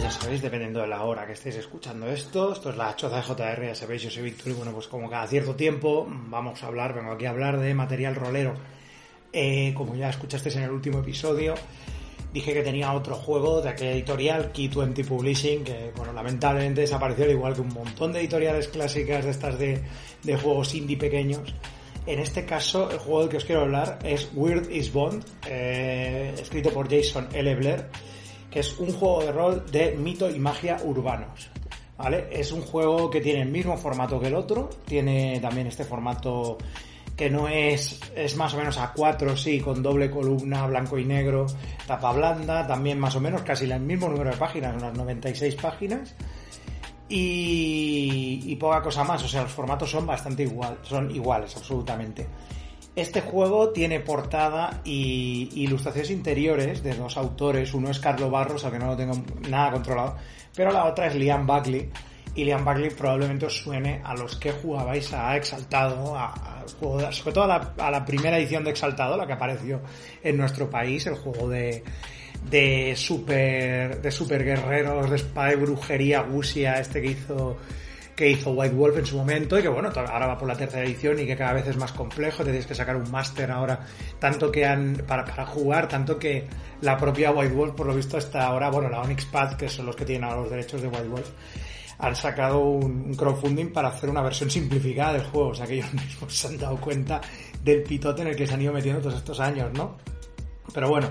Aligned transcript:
ya 0.00 0.10
sabéis, 0.10 0.40
dependiendo 0.40 0.80
de 0.80 0.86
la 0.86 1.02
hora 1.02 1.26
que 1.26 1.32
estéis 1.32 1.56
escuchando 1.56 2.06
esto. 2.06 2.52
Esto 2.52 2.70
es 2.70 2.76
la 2.76 2.96
choza 2.96 3.16
de 3.16 3.22
JR, 3.22 3.66
ya 3.66 3.74
sabéis, 3.74 4.02
yo 4.02 4.10
soy 4.10 4.22
Víctor 4.22 4.52
y 4.52 4.54
bueno, 4.54 4.72
pues 4.72 4.88
como 4.88 5.10
cada 5.10 5.26
cierto 5.26 5.54
tiempo 5.54 6.06
vamos 6.08 6.62
a 6.62 6.68
hablar, 6.68 6.94
vengo 6.94 7.12
aquí 7.12 7.26
a 7.26 7.30
hablar 7.30 7.58
de 7.58 7.74
material 7.74 8.14
rolero. 8.14 8.54
Eh, 9.32 9.74
como 9.76 9.94
ya 9.94 10.08
escuchasteis 10.08 10.56
en 10.56 10.62
el 10.62 10.70
último 10.70 11.00
episodio, 11.00 11.54
dije 12.32 12.54
que 12.54 12.62
tenía 12.62 12.92
otro 12.92 13.16
juego 13.16 13.60
de 13.60 13.70
aquella 13.70 13.92
editorial, 13.92 14.52
Key20 14.52 15.06
Publishing, 15.06 15.64
que 15.64 15.92
bueno, 15.96 16.12
lamentablemente 16.12 16.82
desapareció, 16.82 17.24
al 17.24 17.32
igual 17.32 17.54
que 17.54 17.60
un 17.60 17.74
montón 17.74 18.12
de 18.12 18.20
editoriales 18.20 18.68
clásicas 18.68 19.24
de 19.24 19.30
estas 19.30 19.58
de, 19.58 19.82
de 20.22 20.36
juegos 20.36 20.74
indie 20.74 20.96
pequeños. 20.96 21.54
En 22.06 22.18
este 22.18 22.46
caso, 22.46 22.90
el 22.90 22.98
juego 22.98 23.20
del 23.20 23.28
que 23.28 23.36
os 23.36 23.44
quiero 23.44 23.62
hablar 23.62 23.98
es 24.04 24.30
Weird 24.34 24.70
is 24.70 24.92
Bond, 24.92 25.24
eh, 25.46 26.34
escrito 26.40 26.70
por 26.70 26.90
Jason 26.90 27.28
L. 27.32 27.54
Blair, 27.56 27.88
que 28.52 28.60
es 28.60 28.78
un 28.78 28.92
juego 28.92 29.24
de 29.24 29.32
rol 29.32 29.64
de 29.70 29.92
mito 29.96 30.30
y 30.30 30.38
magia 30.38 30.78
urbanos. 30.84 31.50
¿Vale? 31.96 32.28
Es 32.32 32.52
un 32.52 32.62
juego 32.62 33.10
que 33.10 33.20
tiene 33.20 33.42
el 33.42 33.50
mismo 33.50 33.76
formato 33.76 34.18
que 34.18 34.26
el 34.26 34.34
otro, 34.34 34.70
tiene 34.84 35.38
también 35.40 35.68
este 35.68 35.84
formato 35.84 36.58
que 37.16 37.30
no 37.30 37.46
es, 37.46 38.00
es 38.16 38.36
más 38.36 38.54
o 38.54 38.56
menos 38.56 38.78
a 38.78 38.92
4, 38.92 39.36
sí, 39.36 39.60
con 39.60 39.82
doble 39.82 40.10
columna, 40.10 40.66
blanco 40.66 40.98
y 40.98 41.04
negro, 41.04 41.46
tapa 41.86 42.12
blanda, 42.12 42.66
también 42.66 42.98
más 42.98 43.14
o 43.14 43.20
menos 43.20 43.42
casi 43.42 43.70
el 43.70 43.80
mismo 43.80 44.08
número 44.08 44.30
de 44.30 44.36
páginas, 44.36 44.74
unas 44.74 44.96
96 44.96 45.54
páginas 45.56 46.14
y, 47.08 48.56
poca 48.56 48.82
cosa 48.82 49.04
más. 49.04 49.22
O 49.22 49.28
sea, 49.28 49.42
los 49.42 49.52
formatos 49.52 49.90
son 49.90 50.06
bastante 50.06 50.44
igual, 50.44 50.78
son 50.82 51.14
iguales, 51.14 51.56
absolutamente. 51.56 52.26
Este 52.94 53.22
juego 53.22 53.70
tiene 53.70 54.00
portada 54.00 54.82
y 54.84 55.48
ilustraciones 55.54 56.10
interiores 56.10 56.82
de 56.82 56.94
dos 56.94 57.16
autores. 57.16 57.72
Uno 57.72 57.90
es 57.90 57.98
Carlo 57.98 58.30
Barros, 58.30 58.66
al 58.66 58.72
que 58.72 58.78
no 58.78 58.88
lo 58.88 58.96
tengo 58.96 59.14
nada 59.48 59.72
controlado, 59.72 60.16
pero 60.54 60.72
la 60.72 60.84
otra 60.84 61.06
es 61.06 61.14
Liam 61.14 61.46
Buckley. 61.46 61.88
Y 62.34 62.44
Liam 62.44 62.64
Buckley 62.64 62.90
probablemente 62.90 63.46
os 63.46 63.56
suene 63.56 64.02
a 64.04 64.14
los 64.14 64.36
que 64.36 64.52
jugabais 64.52 65.10
a 65.14 65.36
Exaltado, 65.36 66.14
a, 66.16 66.64
sobre 67.10 67.32
todo 67.32 67.44
a 67.44 67.90
la, 67.90 68.04
primera 68.04 68.38
edición 68.38 68.62
de 68.62 68.70
Exaltado, 68.70 69.16
la 69.16 69.26
que 69.26 69.32
apareció 69.32 69.80
en 70.22 70.36
nuestro 70.36 70.68
país, 70.68 71.06
el 71.06 71.14
juego 71.14 71.48
de, 71.48 71.82
super, 72.94 74.02
de 74.02 74.10
super 74.10 74.44
guerreros, 74.44 75.08
de 75.08 75.16
espada 75.16 75.48
de 75.48 75.56
brujería, 75.56 76.20
Gusia, 76.20 76.74
este 76.74 77.00
que 77.00 77.08
hizo, 77.12 77.56
que 78.22 78.30
hizo 78.30 78.52
White 78.52 78.76
Wolf 78.76 78.98
en 78.98 79.06
su 79.06 79.16
momento 79.16 79.58
y 79.58 79.62
que 79.62 79.68
bueno, 79.68 79.90
ahora 79.96 80.28
va 80.28 80.38
por 80.38 80.46
la 80.46 80.54
tercera 80.54 80.84
edición 80.84 81.18
y 81.18 81.26
que 81.26 81.36
cada 81.36 81.54
vez 81.54 81.66
es 81.66 81.76
más 81.76 81.90
complejo, 81.90 82.44
tienes 82.44 82.64
que 82.66 82.72
sacar 82.72 82.94
un 82.94 83.10
máster 83.10 83.50
ahora, 83.50 83.80
tanto 84.20 84.52
que 84.52 84.64
han, 84.64 85.02
para, 85.08 85.44
jugar, 85.44 85.88
tanto 85.88 86.20
que 86.20 86.46
la 86.82 86.96
propia 86.96 87.32
White 87.32 87.52
Wolf, 87.52 87.74
por 87.74 87.88
lo 87.88 87.96
visto, 87.96 88.16
hasta 88.16 88.46
ahora, 88.46 88.70
bueno, 88.70 88.88
la 88.88 89.00
Onyx 89.00 89.24
Path, 89.24 89.56
que 89.56 89.68
son 89.68 89.86
los 89.86 89.96
que 89.96 90.04
tienen 90.04 90.22
ahora 90.22 90.42
los 90.42 90.50
derechos 90.50 90.80
de 90.80 90.86
White 90.86 91.08
Wolf, 91.08 91.28
han 91.98 92.14
sacado 92.14 92.60
un 92.60 93.12
crowdfunding 93.12 93.72
para 93.72 93.88
hacer 93.88 94.08
una 94.08 94.22
versión 94.22 94.48
simplificada 94.48 95.14
del 95.14 95.24
juego, 95.24 95.48
o 95.48 95.54
sea 95.56 95.66
que 95.66 95.74
ellos 95.74 95.92
mismos 95.92 96.32
se 96.32 96.46
han 96.46 96.58
dado 96.58 96.76
cuenta 96.76 97.20
del 97.60 97.82
pitote 97.82 98.22
en 98.22 98.28
el 98.28 98.36
que 98.36 98.46
se 98.46 98.54
han 98.54 98.62
ido 98.62 98.72
metiendo 98.72 99.00
todos 99.00 99.16
estos 99.16 99.40
años, 99.40 99.72
¿no? 99.72 99.96
Pero 100.72 100.88
bueno, 100.88 101.08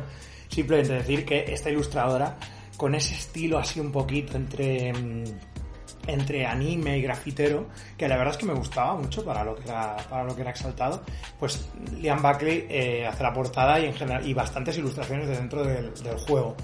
Simplemente 0.52 0.94
decir 0.94 1.26
que 1.26 1.46
esta 1.48 1.70
ilustradora, 1.70 2.38
con 2.76 2.94
ese 2.94 3.16
estilo 3.16 3.58
así 3.58 3.80
un 3.80 3.92
poquito 3.92 4.36
entre 4.36 4.92
mm, 4.92 5.24
entre 6.08 6.46
anime 6.46 6.98
y 6.98 7.02
grafitero, 7.02 7.68
que 7.98 8.08
la 8.08 8.18
verdad 8.18 8.34
es 8.34 8.38
que 8.38 8.46
me 8.46 8.54
gustaba 8.54 8.96
mucho 8.96 9.24
para 9.24 9.44
lo 9.44 9.56
que 9.56 9.64
era, 9.64 9.98
para 10.10 10.24
lo 10.24 10.36
que 10.36 10.42
era 10.42 10.52
exaltado, 10.52 11.02
pues 11.40 11.68
Liam 12.00 12.22
Buckley 12.22 12.66
eh, 12.70 13.06
hace 13.08 13.24
la 13.24 13.34
portada 13.34 13.80
y 13.80 13.86
en 13.86 13.94
general, 13.94 14.28
y 14.28 14.34
bastantes 14.34 14.78
ilustraciones 14.78 15.28
de 15.28 15.38
dentro 15.38 15.64
del, 15.64 15.94
del, 16.04 16.18
juego. 16.18 16.56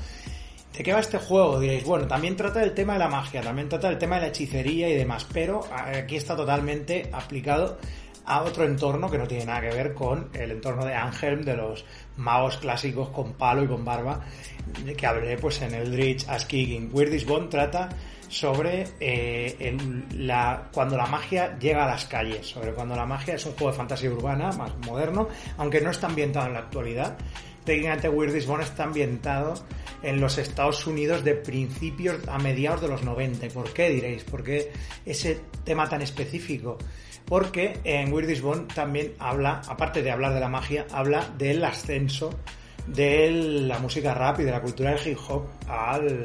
¿De 0.76 0.84
qué 0.84 0.94
va 0.94 1.00
este 1.00 1.18
juego? 1.18 1.60
Diréis, 1.60 1.84
bueno, 1.86 2.08
también 2.08 2.36
trata 2.36 2.60
del 2.60 2.74
tema 2.74 2.94
de 2.94 3.00
la 3.00 3.08
magia, 3.08 3.42
también 3.42 3.68
trata 3.68 3.90
del 3.90 3.98
tema 3.98 4.16
de 4.16 4.22
la 4.24 4.28
hechicería 4.28 4.88
y 4.90 4.94
demás, 4.94 5.26
pero 5.34 5.62
aquí 5.72 6.16
está 6.16 6.36
totalmente 6.36 7.10
aplicado 7.12 7.80
a 8.28 8.44
otro 8.44 8.66
entorno 8.66 9.10
que 9.10 9.18
no 9.18 9.26
tiene 9.26 9.46
nada 9.46 9.62
que 9.62 9.70
ver 9.70 9.94
con 9.94 10.30
el 10.34 10.52
entorno 10.52 10.86
de 10.86 10.94
Angelm, 10.94 11.44
de 11.44 11.56
los 11.56 11.86
magos 12.18 12.58
clásicos 12.58 13.10
con 13.10 13.34
palo 13.34 13.64
y 13.64 13.68
con 13.68 13.86
barba, 13.86 14.20
que 14.96 15.08
hablé 15.08 15.38
pues 15.38 15.62
en 15.62 15.74
Eldritch 15.74 16.28
Askeegin. 16.28 16.90
Weirdest 16.92 17.26
Bond 17.26 17.50
trata 17.50 17.90
sobre 18.28 18.86
eh, 19.00 19.78
la, 20.18 20.68
cuando 20.74 20.98
la 20.98 21.06
magia 21.06 21.58
llega 21.58 21.86
a 21.86 21.88
las 21.88 22.06
calles, 22.06 22.46
sobre 22.48 22.74
cuando 22.74 22.98
la 22.98 23.06
magia 23.06 23.36
es 23.36 23.46
un 23.46 23.54
juego 23.54 23.72
de 23.72 23.78
fantasía 23.78 24.12
urbana 24.12 24.52
más 24.52 24.78
moderno, 24.86 25.30
aunque 25.58 25.80
no 25.80 25.92
está 25.92 26.08
ambientado 26.08 26.48
en 26.48 26.54
la 26.54 26.60
actualidad. 26.60 27.18
Técnicamente 27.64 28.10
Weirdest 28.10 28.48
Bond 28.48 28.64
está 28.64 28.84
ambientado 28.84 29.54
en 30.04 30.20
los 30.22 30.38
Estados 30.38 30.86
Unidos 30.88 31.24
de 31.24 31.36
principios 31.36 32.28
a 32.28 32.38
mediados 32.38 32.82
de 32.82 32.88
los 32.88 33.04
90. 33.04 33.48
¿Por 33.50 33.74
qué 33.74 33.90
diréis? 33.90 34.24
¿Por 34.24 34.44
qué 34.44 34.72
ese 35.06 35.40
tema 35.64 35.90
tan 35.90 36.02
específico? 36.02 36.78
porque 37.28 37.78
en 37.84 38.12
Weirdest 38.14 38.42
Bond 38.42 38.74
también 38.74 39.14
habla, 39.20 39.62
aparte 39.68 40.02
de 40.02 40.12
hablar 40.12 40.34
de 40.34 40.40
la 40.40 40.48
magia, 40.48 40.88
habla 40.92 41.28
del 41.38 41.64
ascenso 41.64 42.30
de 42.88 43.30
la 43.32 43.80
música 43.80 44.14
rap 44.14 44.40
y 44.40 44.44
de 44.44 44.52
la 44.52 44.62
cultura 44.62 44.92
del 44.92 45.06
hip 45.06 45.18
hop 45.28 45.46
al, 45.68 46.24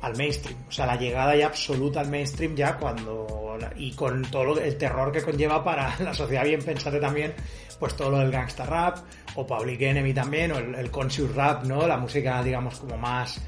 al 0.00 0.16
mainstream. 0.16 0.56
O 0.68 0.72
sea, 0.72 0.86
la 0.86 0.96
llegada 0.96 1.34
ya 1.34 1.46
absoluta 1.46 2.00
al 2.00 2.08
mainstream 2.08 2.54
ya 2.54 2.76
cuando... 2.76 3.58
y 3.76 3.92
con 3.94 4.22
todo 4.22 4.60
el 4.60 4.76
terror 4.76 5.10
que 5.10 5.22
conlleva 5.22 5.64
para 5.64 5.96
la 6.00 6.14
sociedad 6.14 6.44
bien 6.44 6.62
pensante 6.62 7.00
también, 7.00 7.34
pues 7.82 7.96
todo 7.96 8.10
lo 8.10 8.18
del 8.20 8.30
gangsta 8.30 8.64
rap, 8.64 8.98
o 9.34 9.44
Public 9.44 9.80
Enemy 9.80 10.14
también, 10.14 10.52
o 10.52 10.58
el, 10.58 10.72
el 10.76 10.88
conscious 10.88 11.34
rap, 11.34 11.64
¿no? 11.64 11.84
La 11.84 11.96
música, 11.96 12.40
digamos, 12.40 12.78
como 12.78 12.96
más 12.96 13.40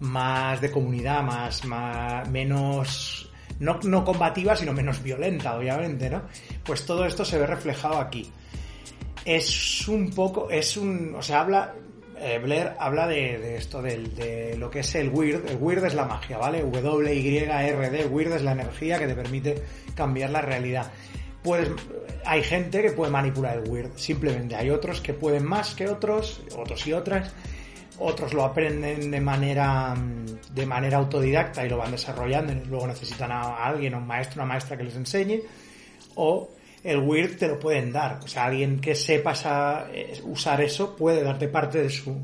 más 0.00 0.60
de 0.60 0.72
comunidad, 0.72 1.22
más, 1.22 1.64
más 1.66 2.28
menos 2.28 3.30
no, 3.60 3.78
no 3.84 4.04
combativa, 4.04 4.56
sino 4.56 4.72
menos 4.72 5.00
violenta, 5.00 5.56
obviamente, 5.56 6.10
¿no? 6.10 6.22
Pues 6.64 6.84
todo 6.84 7.04
esto 7.04 7.24
se 7.24 7.38
ve 7.38 7.46
reflejado 7.46 7.98
aquí. 7.98 8.28
Es 9.24 9.86
un 9.86 10.10
poco, 10.10 10.50
es 10.50 10.76
un, 10.76 11.14
o 11.14 11.22
sea, 11.22 11.42
habla, 11.42 11.72
eh, 12.18 12.40
Blair 12.42 12.72
habla 12.80 13.06
de, 13.06 13.54
esto, 13.54 13.80
de, 13.80 13.98
de, 13.98 14.56
lo 14.56 14.68
que 14.68 14.80
es 14.80 14.92
el 14.96 15.10
weird. 15.10 15.48
El 15.48 15.58
weird 15.58 15.84
es 15.84 15.94
la 15.94 16.06
magia, 16.06 16.38
¿vale? 16.38 16.60
W-Y-R-D, 16.60 18.06
weird 18.06 18.32
es 18.32 18.42
la 18.42 18.50
energía 18.50 18.98
que 18.98 19.06
te 19.06 19.14
permite 19.14 19.62
cambiar 19.94 20.30
la 20.30 20.40
realidad. 20.40 20.90
Hay 22.24 22.42
gente 22.42 22.82
que 22.82 22.90
puede 22.90 23.10
manipular 23.10 23.58
el 23.58 23.70
weird, 23.70 23.96
simplemente. 23.96 24.56
Hay 24.56 24.70
otros 24.70 25.00
que 25.00 25.14
pueden 25.14 25.44
más 25.44 25.74
que 25.74 25.88
otros, 25.88 26.42
otros 26.56 26.86
y 26.86 26.92
otras 26.92 27.32
otros 27.98 28.34
lo 28.34 28.44
aprenden 28.44 29.10
de 29.10 29.20
manera, 29.20 29.94
de 30.52 30.66
manera 30.66 30.98
autodidacta 30.98 31.64
y 31.64 31.68
lo 31.68 31.78
van 31.78 31.92
desarrollando 31.92 32.52
y 32.52 32.64
luego 32.66 32.86
necesitan 32.86 33.32
a 33.32 33.64
alguien, 33.64 33.94
a 33.94 33.98
un 33.98 34.06
maestro, 34.06 34.42
una 34.42 34.52
maestra 34.52 34.76
que 34.76 34.84
les 34.84 34.96
enseñe, 34.96 35.40
o 36.16 36.50
el 36.84 36.98
WIRD 36.98 37.38
te 37.38 37.48
lo 37.48 37.58
pueden 37.58 37.92
dar, 37.92 38.20
o 38.22 38.28
sea, 38.28 38.44
alguien 38.44 38.80
que 38.80 38.94
sepa 38.94 39.88
eh, 39.92 40.20
usar 40.24 40.60
eso 40.60 40.94
puede 40.94 41.22
darte 41.22 41.48
parte 41.48 41.82
de 41.82 41.90
su, 41.90 42.16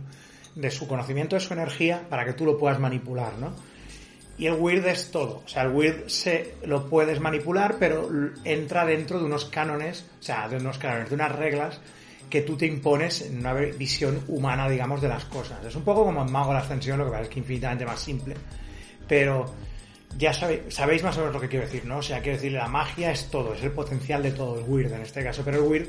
de 0.55 0.71
su 0.71 0.87
conocimiento, 0.87 1.37
de 1.37 1.41
su 1.41 1.53
energía, 1.53 2.06
para 2.09 2.25
que 2.25 2.34
tú 2.34 2.44
lo 2.44 2.59
puedas 2.59 2.78
manipular, 2.78 3.38
¿no? 3.38 3.55
Y 4.42 4.48
el 4.48 4.54
WIRD 4.54 4.88
es 4.88 5.12
todo, 5.12 5.41
o 5.47 5.48
sea, 5.48 5.62
el 5.62 5.69
WIRD 5.69 6.08
se 6.08 6.56
lo 6.64 6.91
puedes 6.91 7.20
manipular, 7.20 7.76
pero 7.78 8.10
entra 8.42 8.84
dentro 8.84 9.20
de 9.20 9.26
unos 9.26 9.44
cánones, 9.44 10.04
o 10.19 10.22
sea, 10.25 10.48
de 10.48 10.56
unos 10.56 10.78
cánones, 10.78 11.10
de 11.10 11.14
unas 11.14 11.30
reglas 11.30 11.80
que 12.28 12.42
tú 12.42 12.56
te 12.56 12.66
impones 12.66 13.22
en 13.22 13.38
una 13.38 13.52
visión 13.54 14.20
humana, 14.26 14.69
digamos, 14.69 15.00
de 15.00 15.06
las 15.06 15.26
cosas. 15.26 15.64
Es 15.64 15.76
un 15.76 15.84
poco 15.84 16.04
como 16.04 16.22
en 16.22 16.32
Mago 16.32 16.48
de 16.48 16.54
la 16.54 16.60
Ascensión, 16.62 16.99
lo 16.99 17.05
que 17.05 17.12
pasa 17.12 17.22
es 17.22 17.28
que 17.28 17.38
infinitamente 17.38 17.87
más 17.87 18.00
simple. 18.00 18.34
Pero 19.06 19.46
ya 20.19 20.32
sabéis, 20.32 20.75
sabéis 20.75 21.05
más 21.05 21.17
o 21.19 21.20
menos 21.20 21.34
lo 21.34 21.40
que 21.40 21.49
quiero 21.49 21.64
decir, 21.64 21.84
¿no? 21.84 21.99
O 21.99 22.02
sea, 22.02 22.19
quiero 22.19 22.37
decir, 22.37 22.50
la 22.50 22.67
magia 22.67 23.12
es 23.12 23.31
todo, 23.31 23.55
es 23.55 23.62
el 23.62 23.70
potencial 23.70 24.25
de 24.25 24.32
todo, 24.32 24.58
el 24.58 24.64
weird 24.67 24.93
en 24.93 25.02
este 25.02 25.22
caso. 25.22 25.43
Pero 25.44 25.58
el 25.58 25.70
weird, 25.70 25.87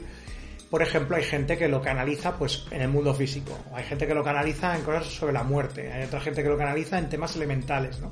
por 0.69 0.83
ejemplo, 0.83 1.15
hay 1.15 1.23
gente 1.23 1.57
que 1.57 1.67
lo 1.67 1.81
canaliza 1.81 2.37
pues 2.37 2.67
en 2.69 2.83
el 2.83 2.89
mundo 2.89 3.15
físico, 3.15 3.57
hay 3.73 3.83
gente 3.85 4.05
que 4.05 4.13
lo 4.13 4.23
canaliza 4.23 4.75
en 4.75 4.83
cosas 4.83 5.07
sobre 5.07 5.33
la 5.33 5.41
muerte, 5.41 5.91
hay 5.91 6.03
otra 6.03 6.21
gente 6.21 6.43
que 6.43 6.49
lo 6.49 6.57
canaliza 6.59 6.99
en 6.99 7.09
temas 7.09 7.35
elementales, 7.35 7.99
¿no? 7.99 8.11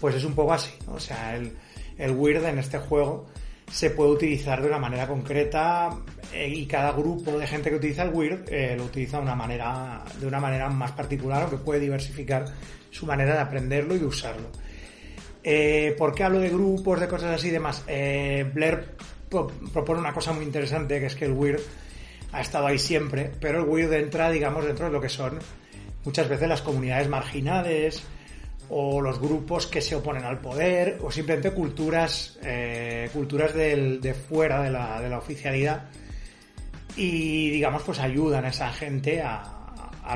Pues 0.00 0.14
es 0.14 0.24
un 0.24 0.34
poco 0.34 0.52
así, 0.52 0.72
¿no? 0.86 0.94
O 0.94 1.00
sea, 1.00 1.36
el, 1.36 1.56
el 1.98 2.12
weird 2.12 2.44
en 2.46 2.58
este 2.58 2.78
juego 2.78 3.26
se 3.70 3.90
puede 3.90 4.10
utilizar 4.10 4.60
de 4.60 4.68
una 4.68 4.78
manera 4.78 5.06
concreta 5.06 5.90
eh, 6.32 6.48
y 6.48 6.66
cada 6.66 6.92
grupo 6.92 7.38
de 7.38 7.46
gente 7.46 7.70
que 7.70 7.76
utiliza 7.76 8.02
el 8.02 8.10
Weird 8.10 8.48
eh, 8.52 8.74
lo 8.76 8.84
utiliza 8.84 9.18
de 9.18 9.22
una 9.22 9.34
manera 9.34 10.02
de 10.18 10.26
una 10.26 10.40
manera 10.40 10.68
más 10.68 10.92
particular 10.92 11.44
o 11.44 11.50
que 11.50 11.56
puede 11.56 11.80
diversificar 11.80 12.44
su 12.90 13.06
manera 13.06 13.34
de 13.34 13.40
aprenderlo 13.40 13.94
y 13.94 14.00
de 14.00 14.04
usarlo. 14.04 14.48
Eh, 15.42 15.94
¿Por 15.96 16.14
qué 16.14 16.24
hablo 16.24 16.40
de 16.40 16.50
grupos, 16.50 17.00
de 17.00 17.08
cosas 17.08 17.34
así 17.34 17.48
y 17.48 17.52
demás? 17.52 17.84
Blair 17.86 18.96
propone 19.72 20.00
una 20.00 20.12
cosa 20.12 20.32
muy 20.32 20.44
interesante 20.44 20.98
que 20.98 21.06
es 21.06 21.14
que 21.14 21.24
el 21.24 21.32
Weird 21.32 21.60
ha 22.32 22.40
estado 22.40 22.66
ahí 22.66 22.78
siempre, 22.78 23.30
pero 23.40 23.60
el 23.60 23.68
Weird 23.68 23.92
entra, 23.92 24.30
digamos, 24.30 24.64
dentro 24.64 24.86
de 24.86 24.92
lo 24.92 25.00
que 25.00 25.08
son 25.08 25.38
muchas 26.04 26.28
veces 26.28 26.48
las 26.48 26.62
comunidades 26.62 27.08
marginales, 27.08 28.02
o 28.70 29.00
los 29.00 29.20
grupos 29.20 29.66
que 29.66 29.80
se 29.80 29.96
oponen 29.96 30.24
al 30.24 30.38
poder 30.38 30.98
o 31.02 31.10
simplemente 31.10 31.50
culturas 31.50 32.38
eh, 32.42 33.10
culturas 33.12 33.52
del, 33.54 34.00
de 34.00 34.14
fuera 34.14 34.62
de 34.62 34.70
la, 34.70 35.00
de 35.00 35.08
la, 35.08 35.18
oficialidad 35.18 35.88
y 36.96 37.50
digamos 37.50 37.82
pues 37.82 37.98
ayudan 37.98 38.44
a 38.44 38.48
esa 38.48 38.72
gente 38.72 39.22
a, 39.22 39.56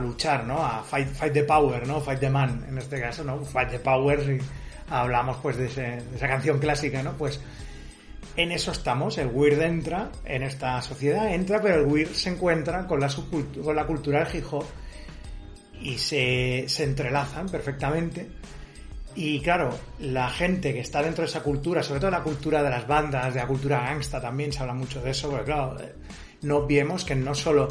luchar, 0.01 0.45
¿no? 0.45 0.65
A 0.65 0.83
fight, 0.83 1.06
fight 1.06 1.33
the 1.33 1.45
power, 1.45 1.87
¿no? 1.87 2.01
Fight 2.01 2.19
the 2.19 2.29
man, 2.29 2.67
en 2.69 2.77
este 2.79 3.01
caso, 3.01 3.23
¿no? 3.23 3.39
Fight 3.45 3.71
the 3.71 3.79
power, 3.79 4.21
si 4.25 4.45
hablamos 4.91 5.37
pues 5.37 5.56
de, 5.56 5.69
de 5.69 6.17
esa 6.17 6.27
canción 6.27 6.59
clásica, 6.59 7.01
¿no? 7.01 7.12
Pues 7.12 7.39
en 8.37 8.51
eso 8.51 8.73
estamos, 8.73 9.19
el 9.19 9.29
weird 9.29 9.62
entra 9.62 10.11
en 10.25 10.43
esta 10.43 10.83
sociedad, 10.83 11.33
entra, 11.33 11.61
pero 11.62 11.77
el 11.77 11.87
weird 11.87 12.12
se 12.12 12.31
encuentra 12.31 12.87
con 12.89 12.99
la, 12.99 13.09
con 13.62 13.77
la 13.77 13.87
cultura 13.87 14.25
del 14.25 14.37
hip 14.37 14.45
y 15.85 15.99
se, 15.99 16.65
se 16.67 16.85
entrelazan 16.85 17.49
perfectamente. 17.49 18.29
Y 19.15 19.41
claro, 19.41 19.79
la 20.01 20.29
gente 20.29 20.73
que 20.73 20.81
está 20.81 21.03
dentro 21.03 21.23
de 21.23 21.29
esa 21.29 21.43
cultura, 21.43 21.83
sobre 21.85 22.01
todo 22.01 22.11
la 22.11 22.23
cultura 22.23 22.63
de 22.63 22.71
las 22.71 22.87
bandas, 22.89 23.33
de 23.33 23.41
la 23.41 23.47
cultura 23.47 23.81
gangsta 23.81 24.21
también 24.21 24.53
se 24.53 24.61
habla 24.61 24.75
mucho 24.75 25.01
de 25.01 25.11
eso, 25.11 25.31
porque 25.31 25.45
claro, 25.45 25.77
no 26.43 26.67
vemos 26.67 27.05
que 27.05 27.15
no 27.15 27.35
solo 27.35 27.69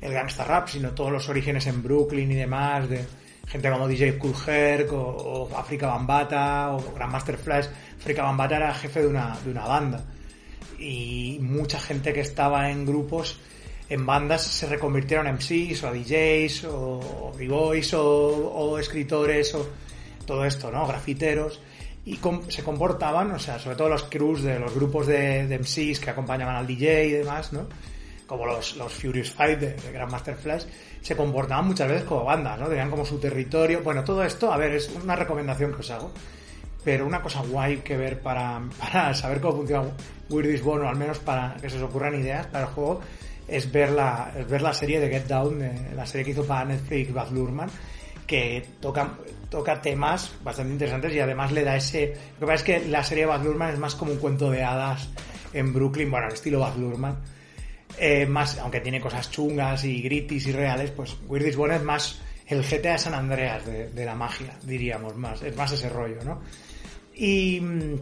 el 0.00 0.12
gangsta 0.12 0.44
rap, 0.44 0.68
sino 0.68 0.92
todos 0.92 1.12
los 1.12 1.28
orígenes 1.28 1.66
en 1.66 1.82
Brooklyn 1.82 2.30
y 2.30 2.36
demás, 2.36 2.88
de 2.88 3.04
gente 3.46 3.70
como 3.70 3.88
DJ 3.88 4.16
Cool 4.18 4.34
Herc 4.46 4.92
o, 4.92 5.48
o 5.50 5.58
Africa 5.58 5.88
Bambata 5.88 6.70
o 6.72 6.94
Grandmaster 6.94 7.36
Flash, 7.36 7.66
Frika 7.98 8.22
Bambata 8.22 8.56
era 8.56 8.74
jefe 8.74 9.02
de 9.02 9.08
una, 9.08 9.36
de 9.44 9.50
una 9.50 9.66
banda. 9.66 10.04
Y 10.78 11.38
mucha 11.42 11.80
gente 11.80 12.12
que 12.12 12.20
estaba 12.20 12.70
en 12.70 12.86
grupos, 12.86 13.40
en 13.88 14.04
bandas, 14.04 14.42
se 14.42 14.66
reconvirtieron 14.66 15.26
en 15.26 15.34
MCs 15.36 15.82
o 15.82 15.88
a 15.88 15.92
DJs 15.92 16.64
o 16.64 17.32
b-boys 17.36 17.94
o, 17.94 18.02
o, 18.04 18.78
escritores 18.78 19.54
o 19.54 19.66
todo 20.26 20.44
esto, 20.44 20.70
¿no? 20.70 20.86
Grafiteros. 20.86 21.60
Y 22.04 22.18
se 22.48 22.62
comportaban, 22.62 23.32
o 23.32 23.38
sea, 23.38 23.58
sobre 23.58 23.76
todo 23.76 23.88
los 23.88 24.04
crews 24.04 24.42
de 24.42 24.58
los 24.58 24.74
grupos 24.74 25.06
de, 25.06 25.58
MCs 25.58 26.00
que 26.00 26.10
acompañaban 26.10 26.56
al 26.56 26.66
DJ 26.66 27.06
y 27.06 27.12
demás, 27.12 27.52
¿no? 27.52 27.66
Como 28.26 28.46
los, 28.46 28.76
los 28.76 28.92
Furious 28.92 29.30
Five 29.30 29.56
de, 29.56 29.74
de 29.74 29.92
Grandmaster 29.92 30.36
Flash, 30.36 30.64
se 31.00 31.16
comportaban 31.16 31.66
muchas 31.66 31.88
veces 31.88 32.04
como 32.04 32.24
bandas, 32.24 32.58
¿no? 32.58 32.66
Tenían 32.66 32.90
como 32.90 33.04
su 33.04 33.18
territorio. 33.18 33.82
Bueno, 33.82 34.04
todo 34.04 34.22
esto, 34.22 34.52
a 34.52 34.56
ver, 34.56 34.72
es 34.72 34.90
una 35.02 35.16
recomendación 35.16 35.72
que 35.72 35.80
os 35.80 35.90
hago 35.90 36.12
pero 36.84 37.06
una 37.06 37.20
cosa 37.20 37.42
guay 37.42 37.78
que 37.78 37.98
ver 37.98 38.20
para, 38.20 38.62
para 38.80 39.12
saber 39.12 39.42
cómo 39.42 39.56
funciona 39.58 39.90
Weird 40.30 40.48
Is 40.48 40.62
o 40.64 40.88
al 40.88 40.96
menos 40.96 41.18
para 41.18 41.54
que 41.60 41.68
se 41.68 41.76
os 41.76 41.82
ocurran 41.82 42.14
ideas 42.14 42.46
para 42.46 42.64
el 42.64 42.70
juego, 42.70 43.00
es 43.48 43.72
ver 43.72 43.90
la, 43.90 44.30
ver 44.48 44.62
la 44.62 44.72
serie 44.72 45.00
de 45.00 45.08
Get 45.08 45.26
Down, 45.26 45.62
la 45.96 46.06
serie 46.06 46.24
que 46.24 46.30
hizo 46.32 46.44
para 46.44 46.66
Netflix 46.66 47.12
Baz 47.12 47.32
Luhrmann, 47.32 47.70
que 48.26 48.64
toca, 48.80 49.18
toca 49.50 49.80
temas 49.80 50.30
bastante 50.44 50.74
interesantes 50.74 51.14
y 51.14 51.20
además 51.20 51.50
le 51.50 51.64
da 51.64 51.76
ese... 51.76 52.14
Lo 52.34 52.40
que 52.40 52.46
pasa 52.46 52.54
es 52.54 52.62
que 52.62 52.88
la 52.88 53.02
serie 53.02 53.24
de 53.24 53.30
Baz 53.30 53.42
es 53.72 53.78
más 53.78 53.94
como 53.94 54.12
un 54.12 54.18
cuento 54.18 54.50
de 54.50 54.62
hadas 54.62 55.08
en 55.52 55.72
Brooklyn, 55.72 56.10
bueno, 56.10 56.26
al 56.26 56.34
estilo 56.34 56.60
Baz 56.60 56.76
Luhrmann. 56.76 57.16
Eh, 57.96 58.26
más, 58.26 58.58
aunque 58.58 58.80
tiene 58.80 59.00
cosas 59.00 59.30
chungas 59.30 59.84
y 59.84 60.02
gritis 60.02 60.46
y 60.46 60.52
reales, 60.52 60.90
pues 60.90 61.16
Weird 61.26 61.46
Is 61.46 61.56
es 61.58 61.82
más 61.82 62.20
el 62.46 62.62
GTA 62.62 62.98
San 62.98 63.14
Andreas 63.14 63.64
de, 63.66 63.88
de 63.88 64.04
la 64.04 64.14
magia, 64.14 64.56
diríamos, 64.62 65.16
más, 65.16 65.42
es 65.42 65.56
más 65.56 65.72
ese 65.72 65.88
rollo, 65.88 66.22
¿no? 66.24 66.40
Y 67.14 67.60
mm, 67.60 67.94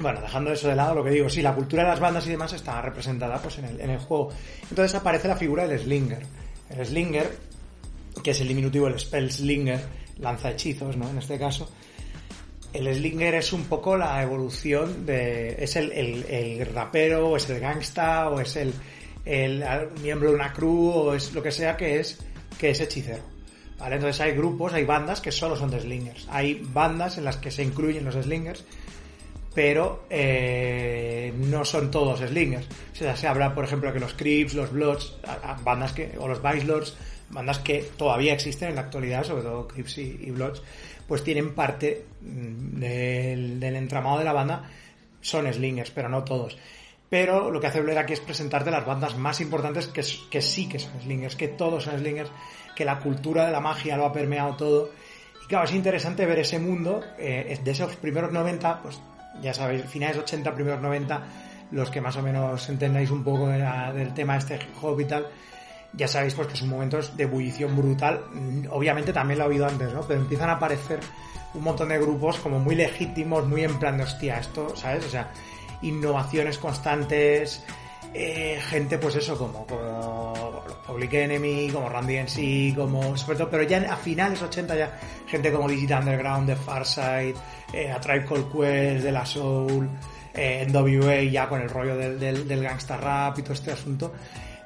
bueno, 0.00 0.20
dejando 0.20 0.52
eso 0.52 0.68
de 0.68 0.76
lado, 0.76 0.94
lo 0.94 1.04
que 1.04 1.10
digo, 1.10 1.28
sí, 1.28 1.42
la 1.42 1.54
cultura 1.54 1.82
de 1.82 1.88
las 1.90 2.00
bandas 2.00 2.26
y 2.26 2.30
demás 2.30 2.52
está 2.52 2.80
representada 2.80 3.40
pues 3.40 3.58
en 3.58 3.90
el, 3.90 3.98
juego. 3.98 4.30
Entonces 4.70 4.94
aparece 4.94 5.28
la 5.28 5.36
figura 5.36 5.66
del 5.66 5.78
Slinger. 5.78 6.22
El 6.70 6.86
Slinger, 6.86 7.30
que 8.22 8.30
es 8.30 8.40
el 8.40 8.48
diminutivo, 8.48 8.86
el 8.86 8.98
Spell 8.98 9.30
Slinger, 9.30 9.80
lanza 10.18 10.50
hechizos, 10.50 10.96
¿no? 10.96 11.08
En 11.08 11.18
este 11.18 11.38
caso. 11.38 11.70
El 12.72 12.92
Slinger 12.94 13.34
es 13.36 13.52
un 13.52 13.64
poco 13.64 13.96
la 13.96 14.22
evolución 14.22 15.06
de... 15.06 15.56
es 15.62 15.74
el, 15.76 15.90
el, 15.92 16.24
el 16.28 16.66
rapero, 16.66 17.30
o 17.30 17.36
es 17.36 17.48
el 17.50 17.60
gangsta, 17.60 18.28
o 18.28 18.40
es 18.40 18.56
el, 18.56 18.74
el 19.24 19.64
miembro 20.02 20.30
de 20.30 20.36
una 20.36 20.52
crew, 20.52 20.90
o 20.90 21.14
es 21.14 21.32
lo 21.32 21.42
que 21.42 21.50
sea 21.50 21.76
que 21.76 21.98
es, 21.98 22.18
que 22.58 22.70
es 22.70 22.80
hechicero. 22.80 23.22
¿Vale? 23.78 23.96
Entonces 23.96 24.20
hay 24.20 24.32
grupos, 24.32 24.72
hay 24.72 24.84
bandas 24.84 25.20
que 25.20 25.30
solo 25.30 25.56
son 25.56 25.70
de 25.70 25.80
slingers. 25.80 26.26
Hay 26.30 26.60
bandas 26.72 27.16
en 27.16 27.24
las 27.24 27.36
que 27.36 27.50
se 27.50 27.62
incluyen 27.62 28.04
los 28.04 28.14
slingers, 28.14 28.64
pero 29.58 30.04
eh, 30.08 31.32
no 31.36 31.64
son 31.64 31.90
todos 31.90 32.20
slingers. 32.20 32.68
O 32.92 32.94
sea, 32.94 33.16
se 33.16 33.26
habla, 33.26 33.56
por 33.56 33.64
ejemplo, 33.64 33.92
que 33.92 33.98
los 33.98 34.14
Crips, 34.14 34.54
los 34.54 34.70
Bloods, 34.70 35.18
bandas 35.64 35.92
que, 35.92 36.16
o 36.16 36.28
los 36.28 36.40
Vice 36.40 36.64
Lords, 36.64 36.96
bandas 37.30 37.58
que 37.58 37.82
todavía 37.96 38.34
existen 38.34 38.68
en 38.68 38.76
la 38.76 38.82
actualidad, 38.82 39.24
sobre 39.24 39.42
todo 39.42 39.66
Crips 39.66 39.98
y, 39.98 40.16
y 40.20 40.30
Bloods, 40.30 40.62
pues 41.08 41.24
tienen 41.24 41.56
parte 41.56 42.04
mm, 42.20 42.78
del, 42.78 43.74
entramado 43.74 44.18
de 44.18 44.24
la 44.26 44.32
banda, 44.32 44.70
son 45.20 45.52
slingers, 45.52 45.90
pero 45.90 46.08
no 46.08 46.22
todos. 46.22 46.56
Pero 47.10 47.50
lo 47.50 47.60
que 47.60 47.66
hace 47.66 47.80
Blair 47.80 47.98
aquí 47.98 48.12
es 48.12 48.20
presentarte 48.20 48.70
las 48.70 48.86
bandas 48.86 49.16
más 49.18 49.40
importantes 49.40 49.88
que, 49.88 50.04
que 50.30 50.40
sí 50.40 50.68
que 50.68 50.78
son 50.78 50.92
slingers, 51.02 51.34
que 51.34 51.48
todos 51.48 51.82
son 51.82 51.98
slingers, 51.98 52.30
que 52.76 52.84
la 52.84 53.00
cultura 53.00 53.44
de 53.44 53.50
la 53.50 53.58
magia 53.58 53.96
lo 53.96 54.04
ha 54.04 54.12
permeado 54.12 54.54
todo. 54.54 54.90
Y 55.42 55.48
claro, 55.48 55.64
es 55.64 55.74
interesante 55.74 56.26
ver 56.26 56.38
ese 56.38 56.60
mundo 56.60 57.02
eh, 57.18 57.58
de 57.60 57.70
esos 57.72 57.96
primeros 57.96 58.30
90, 58.30 58.82
pues 58.84 59.00
ya 59.40 59.54
sabéis, 59.54 59.84
finales 59.84 60.18
80, 60.18 60.54
primeros 60.54 60.80
90, 60.80 61.22
los 61.70 61.90
que 61.90 62.00
más 62.00 62.16
o 62.16 62.22
menos 62.22 62.68
entendáis 62.68 63.10
un 63.10 63.22
poco 63.22 63.48
de 63.48 63.58
del 63.94 64.14
tema 64.14 64.36
este 64.36 64.56
hip 64.56 64.82
hop 64.82 65.00
y 65.00 65.04
tal, 65.04 65.26
ya 65.92 66.08
sabéis 66.08 66.34
pues 66.34 66.48
que 66.48 66.56
son 66.56 66.68
momentos 66.68 67.16
de 67.16 67.24
ebullición 67.24 67.76
brutal. 67.76 68.22
Obviamente 68.70 69.12
también 69.12 69.38
lo 69.38 69.44
ha 69.44 69.46
habido 69.46 69.66
antes, 69.66 69.92
¿no? 69.92 70.02
Pero 70.02 70.20
empiezan 70.20 70.50
a 70.50 70.54
aparecer 70.54 71.00
un 71.54 71.62
montón 71.62 71.88
de 71.88 71.98
grupos 71.98 72.38
como 72.38 72.58
muy 72.58 72.74
legítimos, 72.74 73.46
muy 73.46 73.64
en 73.64 73.78
plan 73.78 73.96
de 73.96 74.04
hostia, 74.04 74.38
esto, 74.38 74.76
¿sabes? 74.76 75.06
O 75.06 75.10
sea, 75.10 75.30
innovaciones 75.82 76.58
constantes, 76.58 77.64
eh, 78.14 78.60
gente 78.68 78.98
pues 78.98 79.16
eso 79.16 79.36
como, 79.36 79.66
como 79.66 80.62
Public 80.86 81.12
Enemy, 81.12 81.70
como 81.70 81.88
Randy 81.88 82.16
NC, 82.16 82.76
como 82.76 83.16
sobre 83.16 83.38
todo, 83.38 83.50
pero 83.50 83.62
ya 83.64 83.78
a 83.92 83.96
finales 83.96 84.40
80 84.40 84.76
ya 84.76 84.98
gente 85.26 85.52
como 85.52 85.68
Digital 85.68 86.00
Underground, 86.00 86.48
The 86.48 86.56
Farside, 86.56 87.34
eh, 87.72 87.90
A 87.90 88.00
Tribe 88.00 88.24
Called 88.24 88.46
Quest, 88.50 89.04
de 89.04 89.12
la 89.12 89.26
Soul, 89.26 89.88
eh, 90.34 90.66
NWA 90.68 91.22
ya 91.30 91.48
con 91.48 91.60
el 91.60 91.68
rollo 91.68 91.96
del, 91.96 92.18
del, 92.18 92.48
del 92.48 92.62
gangsta 92.62 92.96
rap 92.96 93.38
y 93.38 93.42
todo 93.42 93.52
este 93.52 93.72
asunto, 93.72 94.12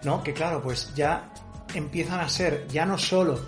¿no? 0.04 0.22
Que 0.22 0.32
claro, 0.32 0.62
pues 0.62 0.94
ya 0.94 1.28
empiezan 1.74 2.20
a 2.20 2.28
ser 2.28 2.68
ya 2.68 2.86
no 2.86 2.98
solo 2.98 3.40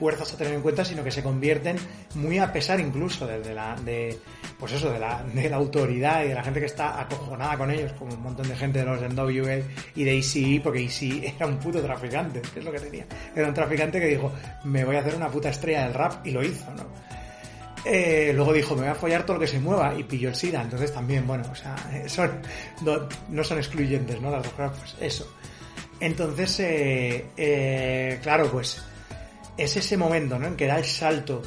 fuerzas 0.00 0.32
a 0.32 0.36
tener 0.38 0.54
en 0.54 0.62
cuenta, 0.62 0.82
sino 0.82 1.04
que 1.04 1.10
se 1.10 1.22
convierten 1.22 1.76
muy 2.14 2.38
a 2.38 2.50
pesar 2.50 2.80
incluso 2.80 3.26
de, 3.26 3.54
la, 3.54 3.76
de, 3.76 4.18
pues 4.58 4.72
eso, 4.72 4.90
de 4.90 4.98
la, 4.98 5.22
de 5.34 5.48
la 5.48 5.56
autoridad 5.56 6.24
y 6.24 6.28
de 6.28 6.34
la 6.34 6.42
gente 6.42 6.58
que 6.58 6.66
está 6.66 6.98
acojonada 6.98 7.58
con 7.58 7.70
ellos, 7.70 7.92
como 7.92 8.14
un 8.14 8.22
montón 8.22 8.48
de 8.48 8.56
gente 8.56 8.78
de 8.80 8.86
los 8.86 9.00
NWA 9.00 9.58
y 9.94 10.04
de 10.04 10.18
ECE, 10.18 10.60
porque 10.64 10.84
ECE 10.84 11.34
era 11.36 11.46
un 11.46 11.58
puto 11.58 11.82
traficante, 11.82 12.40
que 12.40 12.58
es 12.60 12.64
lo 12.64 12.72
que 12.72 12.80
tenía. 12.80 13.04
Era 13.36 13.46
un 13.46 13.54
traficante 13.54 14.00
que 14.00 14.06
dijo, 14.06 14.32
me 14.64 14.84
voy 14.84 14.96
a 14.96 15.00
hacer 15.00 15.14
una 15.14 15.28
puta 15.28 15.50
estrella 15.50 15.84
del 15.84 15.94
rap 15.94 16.26
y 16.26 16.30
lo 16.30 16.42
hizo, 16.42 16.64
¿no? 16.74 16.86
Eh, 17.84 18.32
luego 18.34 18.52
dijo, 18.52 18.74
me 18.74 18.82
voy 18.82 18.90
a 18.90 18.94
follar 18.94 19.24
todo 19.24 19.34
lo 19.34 19.40
que 19.40 19.46
se 19.46 19.58
mueva 19.58 19.94
y 19.94 20.04
pilló 20.04 20.28
el 20.28 20.34
SIDA, 20.34 20.62
entonces 20.62 20.92
también, 20.92 21.26
bueno, 21.26 21.44
o 21.50 21.54
sea, 21.54 21.76
son, 22.06 22.30
no, 22.82 23.08
no 23.28 23.44
son 23.44 23.58
excluyentes, 23.58 24.20
¿no? 24.20 24.30
Las 24.30 24.44
dos 24.44 24.52
cosas, 24.52 24.78
pues 24.78 24.96
eso. 25.00 25.36
Entonces, 26.00 26.60
eh, 26.60 27.26
eh, 27.36 28.18
claro, 28.22 28.50
pues 28.50 28.82
es 29.56 29.76
ese 29.76 29.96
momento 29.96 30.38
¿no? 30.38 30.46
en 30.46 30.56
que 30.56 30.66
da 30.66 30.78
el 30.78 30.84
salto 30.84 31.42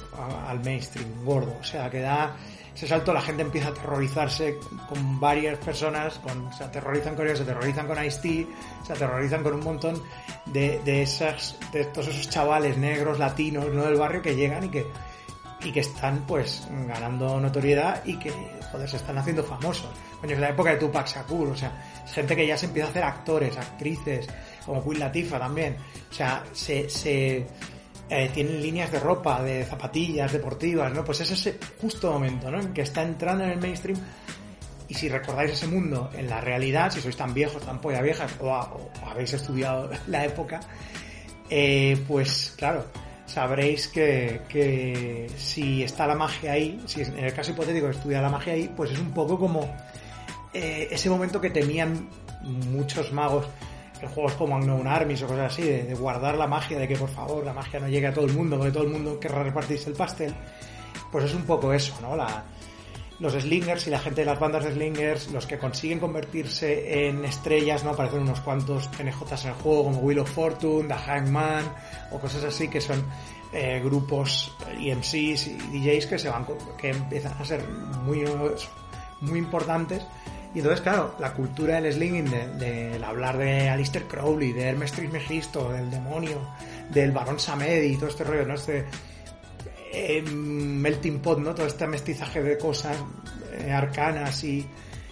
al 0.48 0.60
mainstream 0.64 1.24
gordo, 1.24 1.56
o 1.60 1.64
sea, 1.64 1.90
que 1.90 2.00
da 2.00 2.36
ese 2.76 2.88
salto, 2.88 3.14
la 3.14 3.22
gente 3.22 3.44
empieza 3.44 3.68
a 3.68 3.72
aterrorizarse 3.72 4.58
con 4.90 5.20
varias 5.20 5.60
personas, 5.60 6.16
con, 6.20 6.52
se 6.54 6.64
aterrorizan 6.64 7.16
con 7.16 7.28
ellos, 7.28 7.38
se 7.38 7.44
aterrorizan 7.44 7.86
con 7.86 8.04
Ice-T, 8.04 8.48
se 8.86 8.94
aterrorizan 8.94 9.44
con 9.44 9.54
un 9.54 9.64
montón 9.64 10.02
de, 10.48 10.80
de, 10.84 11.04
esas, 11.04 11.56
de 11.72 11.86
todos 11.86 12.08
esos 12.08 12.30
chavales 12.30 12.78
negros, 12.78 13.20
latinos, 13.20 13.68
¿no? 13.72 13.86
del 13.86 13.96
barrio 13.96 14.24
que 14.24 14.36
llegan 14.36 14.64
y 14.64 14.70
que, 14.70 14.88
y 15.64 15.72
que 15.72 15.82
están 15.82 16.26
pues 16.26 16.68
ganando 16.88 17.40
notoriedad 17.40 18.04
y 18.06 18.18
que, 18.18 18.32
joder, 18.72 18.90
se 18.90 18.98
están 18.98 19.20
haciendo 19.20 19.44
famosos. 19.44 19.90
Coño, 20.20 20.34
es 20.34 20.40
la 20.40 20.50
época 20.50 20.72
de 20.72 20.78
Tupac 20.78 21.08
Shakur, 21.08 21.50
o 21.50 21.56
sea, 21.56 22.02
es 22.04 22.12
gente 22.12 22.36
que 22.36 22.48
ya 22.48 22.58
se 22.58 22.66
empieza 22.66 22.88
a 22.88 22.92
hacer 22.92 23.04
actores, 23.04 23.56
actrices, 23.56 24.28
como 24.66 24.84
Queen 24.84 25.00
Latifah 25.00 25.38
también. 25.38 25.78
O 26.10 26.14
sea, 26.14 26.44
se, 26.54 26.90
se, 26.90 27.46
eh, 28.16 28.30
tienen 28.32 28.62
líneas 28.62 28.92
de 28.92 29.00
ropa, 29.00 29.42
de 29.42 29.66
zapatillas 29.66 30.32
deportivas, 30.32 30.94
¿no? 30.94 31.04
Pues 31.04 31.22
es 31.22 31.32
ese 31.32 31.58
justo 31.82 32.12
momento, 32.12 32.52
¿no? 32.52 32.60
En 32.60 32.72
que 32.72 32.82
está 32.82 33.02
entrando 33.02 33.44
en 33.44 33.50
el 33.50 33.60
mainstream 33.60 33.98
y 34.88 34.94
si 34.94 35.10
recordáis 35.10 35.54
ese 35.54 35.66
mundo 35.66 36.12
en 36.14 36.30
la 36.30 36.40
realidad, 36.40 36.92
si 36.92 37.02
sois 37.02 37.18
tan 37.18 37.34
viejos, 37.34 37.66
tan 37.66 37.82
polla 37.82 38.02
viejas 38.02 38.32
o, 38.40 38.92
habéis 39.04 39.34
estudiado 39.34 39.90
la 40.08 40.26
época, 40.26 40.60
eh, 41.50 41.98
pues 42.08 42.54
claro, 42.56 42.86
sabréis 43.26 43.88
que, 43.88 44.42
que, 44.48 45.28
si 45.36 45.82
está 45.82 46.06
la 46.06 46.14
magia 46.16 46.52
ahí, 46.52 46.80
si 46.86 47.02
en 47.02 47.18
el 47.18 47.34
caso 47.34 47.50
hipotético 47.50 47.90
estudia 47.90 48.22
la 48.22 48.30
magia 48.30 48.54
ahí, 48.54 48.72
pues 48.76 48.92
es 48.92 49.00
un 49.00 49.12
poco 49.12 49.40
como 49.40 49.76
eh, 50.54 50.88
ese 50.92 51.10
momento 51.10 51.42
que 51.42 51.50
temían 51.50 52.10
muchos 52.44 53.12
magos 53.12 53.48
en 54.04 54.10
juegos 54.10 54.34
como 54.34 54.56
Unknown 54.56 54.88
Armies 54.88 55.24
o 55.24 55.28
cosas 55.28 55.54
así, 55.54 55.64
de, 55.64 55.84
de, 55.84 55.96
guardar 55.96 56.38
la 56.38 56.48
magia, 56.48 56.78
de 56.78 56.88
que 56.88 56.96
por 56.96 57.10
favor 57.10 57.44
la 57.46 57.54
magia 57.54 57.80
no 57.80 57.88
llegue 57.88 58.08
a 58.08 58.14
todo 58.14 58.26
el 58.26 58.34
mundo, 58.34 58.58
porque 58.58 58.72
todo 58.72 58.84
el 58.84 58.90
mundo 58.90 59.20
querrá 59.20 59.44
repartirse 59.44 59.90
el 59.90 59.96
pastel, 59.96 60.34
pues 61.12 61.26
es 61.26 61.34
un 61.34 61.44
poco 61.44 61.74
eso, 61.74 61.96
¿no? 62.02 62.16
La, 62.16 62.44
los 63.20 63.34
slingers 63.34 63.88
y 63.88 63.90
la 63.90 64.00
gente 64.00 64.22
de 64.22 64.26
las 64.26 64.40
bandas 64.40 64.66
de 64.66 64.74
slingers, 64.74 65.32
los 65.32 65.46
que 65.46 65.58
consiguen 65.58 66.00
convertirse 66.00 67.08
en 67.08 67.24
estrellas, 67.24 67.84
¿no? 67.84 67.92
Aparecen 67.92 68.22
unos 68.22 68.42
cuantos 68.42 68.90
NJs 69.02 69.46
en 69.46 69.52
el 69.52 69.56
juego, 69.56 69.86
como 69.86 70.00
Wheel 70.00 70.20
of 70.20 70.30
Fortune, 70.30 70.88
The 70.90 70.96
Hangman, 70.96 71.64
o 72.12 72.20
cosas 72.20 72.44
así, 72.44 72.68
que 72.68 72.82
son 72.82 73.06
eh, 73.54 73.80
grupos 73.84 74.54
EMCs 74.78 75.48
y 75.48 75.80
DJs 75.80 76.08
que 76.08 76.20
se 76.20 76.30
van, 76.30 76.46
que 76.78 76.90
empiezan 76.90 77.34
a 77.40 77.46
ser 77.46 77.66
muy, 78.04 78.26
muy 79.22 79.40
importantes. 79.40 80.04
Y 80.54 80.60
entonces, 80.60 80.82
claro, 80.82 81.16
la 81.20 81.34
cultura 81.34 81.82
del 81.82 81.92
slinging, 81.92 82.60
del 82.60 83.04
hablar 83.04 83.38
de 83.38 83.70
Alistair 83.70 84.06
Crowley, 84.06 84.54
de 84.54 84.64
Hermes 84.70 84.92
Trismegisto, 84.92 85.72
del 85.72 85.90
demonio, 85.90 86.40
del 86.92 87.12
Barón 87.12 87.40
Samed 87.40 87.82
y 87.84 87.98
todo 87.98 88.10
este 88.10 88.24
rollo, 88.24 88.46
¿no? 88.46 88.54
Este, 88.54 88.86
eh, 89.92 90.22
melting 90.22 91.20
pot, 91.20 91.40
¿no? 91.40 91.56
Todo 91.56 91.66
este 91.66 91.88
mestizaje 91.88 92.44
de 92.44 92.58
cosas 92.60 92.98
eh, 93.54 93.72
arcanas 93.72 94.44
y, 94.44 94.68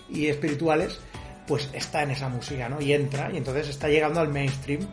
y, 0.09 0.27
espirituales, 0.27 0.99
pues 1.47 1.69
está 1.73 2.03
en 2.03 2.11
esa 2.11 2.29
música, 2.29 2.69
¿no? 2.69 2.79
Y 2.79 2.93
entra, 2.93 3.31
y 3.33 3.37
entonces 3.37 3.67
está 3.69 3.89
llegando 3.89 4.19
al 4.19 4.29
mainstream. 4.29 4.87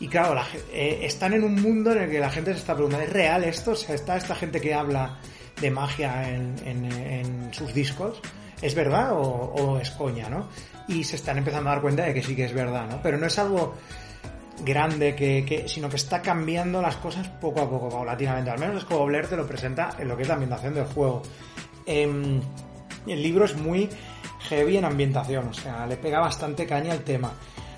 Y 0.00 0.08
claro, 0.08 0.34
la, 0.34 0.46
eh, 0.72 1.00
están 1.02 1.34
en 1.34 1.44
un 1.44 1.60
mundo 1.60 1.92
en 1.92 2.04
el 2.04 2.10
que 2.10 2.20
la 2.20 2.30
gente 2.30 2.54
se 2.54 2.60
está 2.60 2.74
preguntando, 2.74 3.06
¿es 3.06 3.12
real 3.12 3.44
esto? 3.44 3.72
O 3.72 3.76
sea, 3.76 3.94
está 3.94 4.16
esta 4.16 4.34
gente 4.34 4.62
que 4.62 4.72
habla 4.72 5.18
de 5.60 5.70
magia 5.70 6.30
en, 6.30 6.56
en 6.64 7.52
sus 7.52 7.72
discos, 7.74 8.20
¿es 8.60 8.74
verdad 8.74 9.10
o, 9.12 9.78
es 9.80 9.90
coña, 9.90 10.28
no? 10.28 10.48
Y 10.88 11.04
se 11.04 11.16
están 11.16 11.38
empezando 11.38 11.70
a 11.70 11.74
dar 11.74 11.82
cuenta 11.82 12.04
de 12.04 12.14
que 12.14 12.22
sí 12.22 12.36
que 12.36 12.44
es 12.44 12.52
verdad, 12.52 12.86
¿no? 12.88 13.00
Pero 13.02 13.18
no 13.18 13.26
es 13.26 13.38
algo 13.38 13.74
grande, 14.64 15.14
que, 15.14 15.44
que, 15.44 15.68
sino 15.68 15.88
que 15.88 15.96
está 15.96 16.22
cambiando 16.22 16.80
las 16.80 16.96
cosas 16.96 17.28
poco 17.28 17.60
a 17.60 17.68
poco, 17.68 17.88
paulatinamente. 17.88 18.50
Al 18.50 18.58
menos 18.58 18.76
es 18.78 18.84
como 18.84 19.06
Blair 19.06 19.26
te 19.26 19.36
lo 19.36 19.46
presenta 19.46 19.96
en 19.98 20.08
lo 20.08 20.16
que 20.16 20.22
es 20.22 20.28
la 20.28 20.34
ambientación 20.34 20.74
del 20.74 20.86
juego. 20.86 21.22
Eh, 21.86 22.40
el 23.06 23.22
libro 23.22 23.44
es 23.44 23.56
muy 23.56 23.88
heavy 24.48 24.76
en 24.76 24.84
ambientación, 24.84 25.48
o 25.48 25.54
sea, 25.54 25.86
le 25.86 25.96
pega 25.96 26.20
bastante 26.20 26.66
caña 26.66 26.92
al 26.92 27.00
tema. 27.00 27.32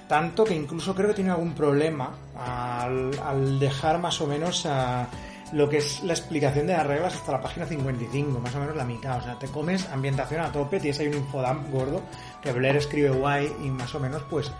Tanto 0.09 0.45
que 0.45 0.55
incluso 0.55 0.95
creo 0.95 1.09
que 1.09 1.15
tiene 1.15 1.31
algún 1.31 1.53
problema 1.53 2.15
al, 2.37 3.11
al 3.19 3.59
dejar 3.59 3.99
más 3.99 4.21
o 4.21 4.27
menos 4.27 4.65
a 4.67 5.09
lo 5.57 5.71
que 5.71 5.79
es 5.79 6.03
la 6.03 6.13
explicación 6.13 6.67
de 6.67 6.75
las 6.75 6.87
reglas 6.87 7.15
hasta 7.15 7.33
la 7.33 7.41
página 7.41 7.65
55, 7.65 8.41
más 8.41 8.55
o 8.55 8.61
menos 8.61 8.77
la 8.77 8.85
mitad. 8.85 9.19
O 9.19 9.23
sea, 9.23 9.39
te 9.39 9.49
comes 9.49 9.89
ambientación 9.89 10.43
a 10.43 10.53
tope, 10.53 10.81
tienes 10.81 11.01
ahí 11.01 11.09
un 11.09 11.15
infodump 11.15 11.71
gordo 11.71 12.03
que 12.43 12.53
Blair 12.53 12.77
escribe 12.77 13.09
guay 13.09 13.51
y 13.65 13.71
más 13.71 13.95
o 13.95 14.01
menos 14.01 14.23
pues 14.29 14.53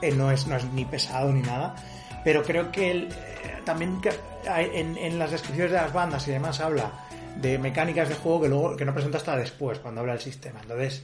eh, 0.00 0.12
no, 0.12 0.30
es, 0.30 0.46
no 0.46 0.56
es 0.56 0.64
ni 0.66 0.84
pesado 0.84 1.32
ni 1.32 1.42
nada. 1.42 1.74
Pero 2.22 2.44
creo 2.44 2.70
que 2.70 2.92
él, 2.92 3.08
eh, 3.10 3.62
también 3.64 4.00
que 4.00 4.12
en, 4.46 4.96
en, 4.96 5.18
las 5.18 5.32
descripciones 5.32 5.72
de 5.72 5.78
las 5.78 5.92
bandas 5.92 6.26
y 6.28 6.30
demás 6.30 6.60
habla 6.60 7.04
de 7.34 7.58
mecánicas 7.58 8.08
de 8.08 8.14
juego 8.14 8.42
que 8.42 8.48
luego 8.48 8.76
que 8.76 8.84
no 8.84 8.94
presenta 8.94 9.18
hasta 9.18 9.36
después, 9.36 9.80
cuando 9.80 10.02
habla 10.02 10.12
del 10.12 10.22
sistema. 10.22 10.60
Entonces, 10.62 11.02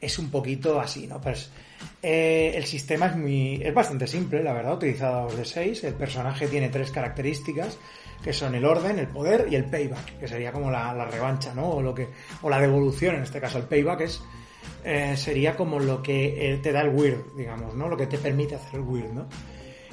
es 0.00 0.18
un 0.18 0.30
poquito 0.30 0.80
así, 0.80 1.06
¿no? 1.06 1.20
Pues 1.20 1.50
eh, 2.02 2.52
el 2.54 2.64
sistema 2.64 3.06
es 3.06 3.16
muy 3.16 3.60
es 3.62 3.74
bastante 3.74 4.06
simple, 4.06 4.42
la 4.42 4.54
verdad, 4.54 4.74
utilizado 4.74 5.28
de 5.36 5.44
6. 5.44 5.84
El 5.84 5.94
personaje 5.94 6.48
tiene 6.48 6.70
tres 6.70 6.90
características, 6.90 7.76
que 8.22 8.32
son 8.32 8.54
el 8.54 8.64
orden, 8.64 8.98
el 8.98 9.08
poder 9.08 9.46
y 9.50 9.56
el 9.56 9.64
payback, 9.64 10.18
que 10.18 10.28
sería 10.28 10.52
como 10.52 10.70
la, 10.70 11.04
revancha, 11.04 11.54
¿no? 11.54 11.68
O 11.70 11.82
lo 11.82 11.94
que 11.94 12.08
o 12.42 12.50
la 12.50 12.60
devolución, 12.60 13.16
en 13.16 13.22
este 13.22 13.40
caso 13.40 13.58
el 13.58 13.64
payback 13.64 14.02
es 14.02 14.22
eh, 14.84 15.16
sería 15.16 15.56
como 15.56 15.78
lo 15.78 16.02
que 16.02 16.52
eh, 16.52 16.58
te 16.58 16.72
da 16.72 16.82
el 16.82 16.90
weird, 16.90 17.34
digamos, 17.36 17.74
¿no? 17.74 17.88
Lo 17.88 17.96
que 17.96 18.06
te 18.06 18.18
permite 18.18 18.56
hacer 18.56 18.80
el 18.80 18.86
weird, 18.86 19.12
¿no? 19.12 19.28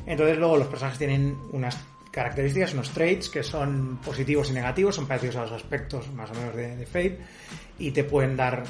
Entonces 0.05 0.37
luego 0.37 0.57
los 0.57 0.67
personajes 0.67 0.99
tienen 0.99 1.37
unas 1.51 1.77
características, 2.11 2.73
unos 2.73 2.91
traits 2.91 3.29
que 3.29 3.43
son 3.43 3.99
positivos 4.03 4.49
y 4.49 4.53
negativos, 4.53 4.95
son 4.95 5.07
parecidos 5.07 5.35
a 5.37 5.41
los 5.41 5.51
aspectos 5.51 6.11
más 6.13 6.31
o 6.31 6.33
menos 6.33 6.55
de, 6.55 6.75
de 6.75 6.85
Fate 6.85 7.19
y 7.77 7.91
te 7.91 8.03
pueden 8.03 8.35
dar 8.35 8.63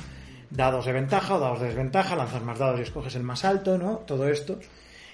dados 0.50 0.86
de 0.86 0.94
ventaja 0.94 1.36
o 1.36 1.40
dados 1.40 1.60
de 1.62 1.68
desventaja, 1.68 2.16
lanzas 2.16 2.42
más 2.42 2.58
dados 2.58 2.80
y 2.80 2.84
escoges 2.84 3.16
el 3.16 3.24
más 3.24 3.46
alto, 3.46 3.78
¿no? 3.78 3.98
Todo 4.00 4.28
esto. 4.28 4.60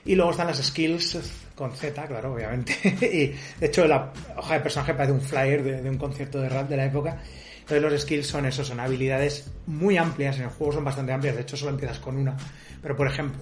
Y 0.06 0.16
luego 0.16 0.32
están 0.32 0.48
las 0.48 0.62
skills 0.62 1.18
con 1.56 1.72
Z, 1.72 2.08
claro, 2.08 2.34
obviamente. 2.34 2.76
y 3.02 3.60
de 3.60 3.68
hecho 3.68 3.88
la 3.88 4.12
hoja 4.38 4.56
de 4.56 4.60
personaje 4.60 4.94
parece 4.94 5.14
un 5.14 5.22
flyer 5.22 5.64
de, 5.64 5.90
un 5.90 5.98
concierto 5.98 6.42
de 6.42 6.50
rap 6.50 6.70
de 6.70 6.78
la 6.78 6.86
época. 6.86 7.22
Entonces 7.60 7.82
los 7.82 8.02
skills 8.02 8.28
son 8.28 8.46
eso, 8.46 8.66
son 8.66 8.80
habilidades 8.80 9.50
muy 9.68 9.98
amplias, 9.98 10.38
en 10.38 10.44
el 10.44 10.50
juego 10.50 10.74
son 10.74 10.84
bastante 10.84 11.14
amplias, 11.14 11.36
de 11.36 11.42
hecho 11.44 11.56
solo 11.56 11.72
empiezas 11.72 12.00
con 12.00 12.18
una. 12.18 12.36
Pero 12.82 12.98
por 12.98 13.08
ejemplo, 13.08 13.42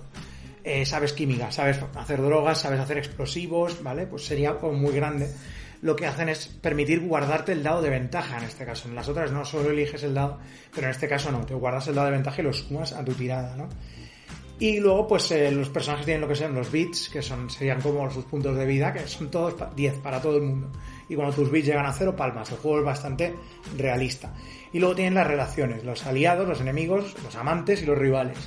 eh, 0.64 0.86
sabes 0.86 1.14
química, 1.14 1.52
sabes 1.52 1.80
hacer 1.96 2.22
drogas, 2.22 2.60
sabes 2.60 2.80
hacer 2.80 3.00
explosivos, 3.00 3.82
¿vale? 3.82 4.06
Pues 4.06 4.26
sería 4.26 4.58
como 4.58 4.74
muy 4.74 4.94
grande. 4.94 5.28
Lo 5.82 5.96
que 5.96 6.06
hacen 6.06 6.30
es 6.30 6.46
permitir 6.46 7.00
guardarte 7.00 7.54
el 7.54 7.64
dado 7.64 7.82
de 7.82 7.90
ventaja 7.90 8.38
en 8.38 8.44
este 8.44 8.66
caso. 8.66 8.88
En 8.88 8.94
las 8.94 9.10
otras 9.10 9.32
no 9.32 9.44
solo 9.44 9.72
eliges 9.72 10.04
el 10.04 10.14
dado, 10.14 10.38
pero 10.76 10.86
en 10.86 10.92
este 10.92 11.08
caso 11.08 11.32
no, 11.32 11.44
te 11.44 11.56
guardas 11.56 11.88
el 11.88 11.96
dado 11.96 12.06
de 12.06 12.14
ventaja 12.14 12.42
y 12.42 12.44
lo 12.44 12.54
sumas 12.54 12.94
a 12.94 13.04
tu 13.04 13.14
tirada, 13.14 13.56
¿no? 13.56 13.68
Y 14.62 14.80
luego, 14.80 15.08
pues 15.08 15.32
eh, 15.32 15.50
los 15.50 15.70
personajes 15.70 16.06
tienen 16.06 16.22
lo 16.22 16.28
que 16.28 16.36
sean 16.36 16.54
los 16.54 16.72
bits, 16.72 17.10
que 17.10 17.24
son 17.24 17.50
serían 17.50 17.82
como 17.82 18.08
sus 18.12 18.26
puntos 18.26 18.56
de 18.56 18.68
vida, 18.68 18.94
que 18.94 19.08
son 19.08 19.32
todos 19.32 19.56
10 19.76 19.96
para 19.96 20.22
todo 20.22 20.36
el 20.36 20.44
mundo. 20.44 20.70
Y 21.10 21.16
cuando 21.16 21.34
tus 21.34 21.50
bits 21.50 21.66
llegan 21.66 21.88
a 21.88 21.92
cero, 21.92 22.16
palmas. 22.16 22.52
El 22.52 22.58
juego 22.58 22.78
es 22.78 22.86
bastante 22.86 23.34
realista. 23.76 24.36
Y 24.72 24.78
luego 24.78 24.94
tienen 24.94 25.16
las 25.16 25.26
relaciones, 25.26 25.84
los 25.84 26.06
aliados, 26.06 26.48
los 26.48 26.62
enemigos, 26.62 27.16
los 27.24 27.36
amantes 27.36 27.82
y 27.82 27.88
los 27.88 27.98
rivales. 27.98 28.38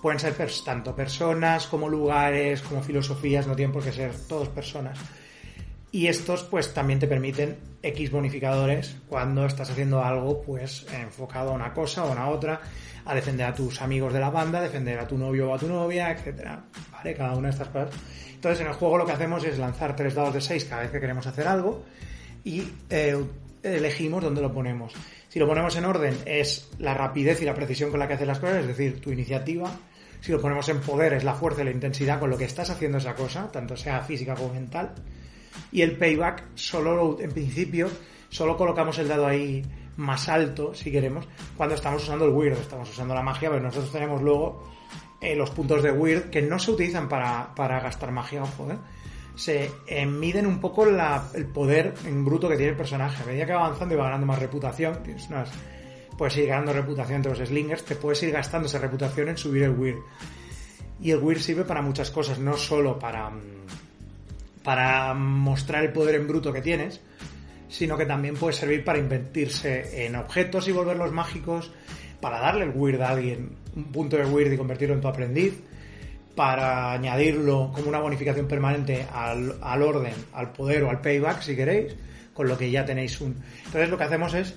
Pueden 0.00 0.18
ser 0.18 0.34
tanto 0.64 0.96
personas 0.96 1.66
como 1.66 1.90
lugares, 1.90 2.62
como 2.62 2.82
filosofías, 2.82 3.46
no 3.46 3.54
tienen 3.54 3.74
por 3.74 3.84
qué 3.84 3.92
ser 3.92 4.14
todos 4.26 4.48
personas. 4.48 4.98
Y 5.96 6.08
estos 6.08 6.42
pues 6.42 6.74
también 6.74 6.98
te 6.98 7.06
permiten 7.06 7.56
X 7.82 8.10
bonificadores 8.10 8.98
cuando 9.08 9.46
estás 9.46 9.70
haciendo 9.70 10.04
algo 10.04 10.42
pues 10.42 10.86
enfocado 10.92 11.52
a 11.52 11.54
una 11.54 11.72
cosa 11.72 12.04
o 12.04 12.08
a 12.08 12.10
una 12.10 12.28
otra, 12.28 12.60
a 13.06 13.14
defender 13.14 13.46
a 13.46 13.54
tus 13.54 13.80
amigos 13.80 14.12
de 14.12 14.20
la 14.20 14.28
banda, 14.28 14.60
defender 14.60 14.98
a 14.98 15.08
tu 15.08 15.16
novio 15.16 15.48
o 15.48 15.54
a 15.54 15.58
tu 15.58 15.66
novia, 15.66 16.10
etcétera. 16.10 16.62
¿Vale? 16.92 17.14
Cada 17.14 17.34
una 17.34 17.48
de 17.48 17.52
estas 17.52 17.68
cosas. 17.68 17.94
Entonces 18.34 18.60
en 18.60 18.66
el 18.66 18.74
juego 18.74 18.98
lo 18.98 19.06
que 19.06 19.12
hacemos 19.12 19.42
es 19.44 19.58
lanzar 19.58 19.96
tres 19.96 20.14
dados 20.14 20.34
de 20.34 20.42
6 20.42 20.66
cada 20.66 20.82
vez 20.82 20.90
que 20.90 21.00
queremos 21.00 21.26
hacer 21.26 21.48
algo 21.48 21.82
y 22.44 22.64
eh, 22.90 23.16
elegimos 23.62 24.22
dónde 24.22 24.42
lo 24.42 24.52
ponemos. 24.52 24.92
Si 25.30 25.38
lo 25.38 25.48
ponemos 25.48 25.76
en 25.76 25.86
orden 25.86 26.14
es 26.26 26.68
la 26.78 26.92
rapidez 26.92 27.40
y 27.40 27.46
la 27.46 27.54
precisión 27.54 27.88
con 27.88 28.00
la 28.00 28.06
que 28.06 28.12
haces 28.12 28.26
las 28.26 28.38
cosas, 28.38 28.58
es 28.58 28.66
decir, 28.66 29.00
tu 29.00 29.12
iniciativa. 29.12 29.70
Si 30.20 30.30
lo 30.30 30.42
ponemos 30.42 30.68
en 30.68 30.78
poder 30.78 31.14
es 31.14 31.24
la 31.24 31.32
fuerza 31.32 31.62
y 31.62 31.64
la 31.64 31.70
intensidad 31.70 32.20
con 32.20 32.28
lo 32.28 32.36
que 32.36 32.44
estás 32.44 32.68
haciendo 32.68 32.98
esa 32.98 33.14
cosa, 33.14 33.50
tanto 33.50 33.78
sea 33.78 34.02
física 34.02 34.34
como 34.34 34.52
mental 34.52 34.92
y 35.72 35.82
el 35.82 35.96
payback 35.96 36.44
solo 36.54 37.18
en 37.20 37.32
principio 37.32 37.88
solo 38.28 38.56
colocamos 38.56 38.98
el 38.98 39.08
dado 39.08 39.26
ahí 39.26 39.62
más 39.96 40.28
alto 40.28 40.74
si 40.74 40.90
queremos 40.90 41.26
cuando 41.56 41.74
estamos 41.74 42.02
usando 42.02 42.26
el 42.26 42.32
weird. 42.32 42.58
Estamos 42.58 42.90
usando 42.90 43.14
la 43.14 43.22
magia 43.22 43.50
pero 43.50 43.62
nosotros 43.62 43.92
tenemos 43.92 44.22
luego 44.22 44.62
eh, 45.20 45.34
los 45.34 45.50
puntos 45.50 45.82
de 45.82 45.90
weird 45.90 46.30
que 46.30 46.42
no 46.42 46.58
se 46.58 46.70
utilizan 46.70 47.08
para, 47.08 47.54
para 47.54 47.80
gastar 47.80 48.12
magia 48.12 48.42
ojo 48.42 48.70
¿eh? 48.70 48.76
se 49.34 49.70
eh, 49.86 50.06
miden 50.06 50.46
un 50.46 50.60
poco 50.60 50.86
el 50.86 51.46
poder 51.46 51.94
en 52.06 52.24
bruto 52.24 52.48
que 52.48 52.56
tiene 52.56 52.72
el 52.72 52.76
personaje. 52.76 53.22
A 53.22 53.26
medida 53.26 53.46
que 53.46 53.52
va 53.52 53.66
avanzando 53.66 53.94
y 53.94 53.98
va 53.98 54.04
ganando 54.04 54.26
más 54.26 54.38
reputación 54.38 55.02
tienes 55.02 55.28
puedes 56.16 56.36
ir 56.38 56.46
ganando 56.46 56.72
reputación 56.72 57.16
entre 57.16 57.38
los 57.38 57.46
slingers 57.46 57.84
te 57.84 57.94
puedes 57.94 58.22
ir 58.22 58.32
gastando 58.32 58.66
esa 58.66 58.78
reputación 58.78 59.28
en 59.28 59.36
subir 59.36 59.64
el 59.64 59.70
weird. 59.70 59.98
Y 61.00 61.10
el 61.10 61.18
weird 61.18 61.40
sirve 61.40 61.64
para 61.64 61.82
muchas 61.82 62.10
cosas 62.10 62.38
no 62.38 62.56
solo 62.56 62.98
para 62.98 63.30
para 64.66 65.14
mostrar 65.14 65.84
el 65.84 65.92
poder 65.92 66.16
en 66.16 66.26
bruto 66.26 66.52
que 66.52 66.60
tienes, 66.60 67.00
sino 67.68 67.96
que 67.96 68.04
también 68.04 68.34
puede 68.34 68.52
servir 68.52 68.82
para 68.82 68.98
invertirse 68.98 70.04
en 70.04 70.16
objetos 70.16 70.66
y 70.66 70.72
volverlos 70.72 71.12
mágicos, 71.12 71.70
para 72.20 72.40
darle 72.40 72.64
el 72.64 72.72
weird 72.74 73.00
a 73.00 73.10
alguien, 73.10 73.56
un 73.76 73.92
punto 73.92 74.16
de 74.16 74.24
weird 74.24 74.52
y 74.52 74.56
convertirlo 74.56 74.96
en 74.96 75.00
tu 75.00 75.06
aprendiz, 75.06 75.62
para 76.34 76.94
añadirlo 76.94 77.70
como 77.72 77.88
una 77.88 78.00
bonificación 78.00 78.48
permanente 78.48 79.06
al, 79.12 79.56
al 79.62 79.82
orden, 79.82 80.14
al 80.32 80.50
poder 80.50 80.82
o 80.82 80.90
al 80.90 81.00
payback, 81.00 81.42
si 81.42 81.54
queréis, 81.54 81.94
con 82.34 82.48
lo 82.48 82.58
que 82.58 82.68
ya 82.68 82.84
tenéis 82.84 83.20
un... 83.20 83.36
Entonces 83.66 83.88
lo 83.88 83.96
que 83.96 84.02
hacemos 84.02 84.34
es 84.34 84.52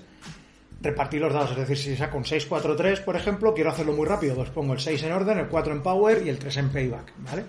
repartir 0.82 1.22
los 1.22 1.32
dados, 1.32 1.52
es 1.52 1.58
decir, 1.58 1.78
si 1.78 1.96
saco 1.96 2.18
un 2.18 2.26
6, 2.26 2.48
4, 2.50 2.76
3, 2.76 3.02
por 3.02 3.16
ejemplo, 3.16 3.54
quiero 3.54 3.70
hacerlo 3.70 3.94
muy 3.94 4.08
rápido, 4.08 4.34
pues 4.34 4.50
pongo 4.50 4.74
el 4.74 4.80
6 4.80 5.04
en 5.04 5.12
orden, 5.12 5.38
el 5.38 5.48
4 5.50 5.72
en 5.72 5.84
power 5.84 6.24
y 6.26 6.30
el 6.30 6.40
3 6.40 6.58
en 6.58 6.70
payback, 6.70 7.14
¿vale? 7.20 7.44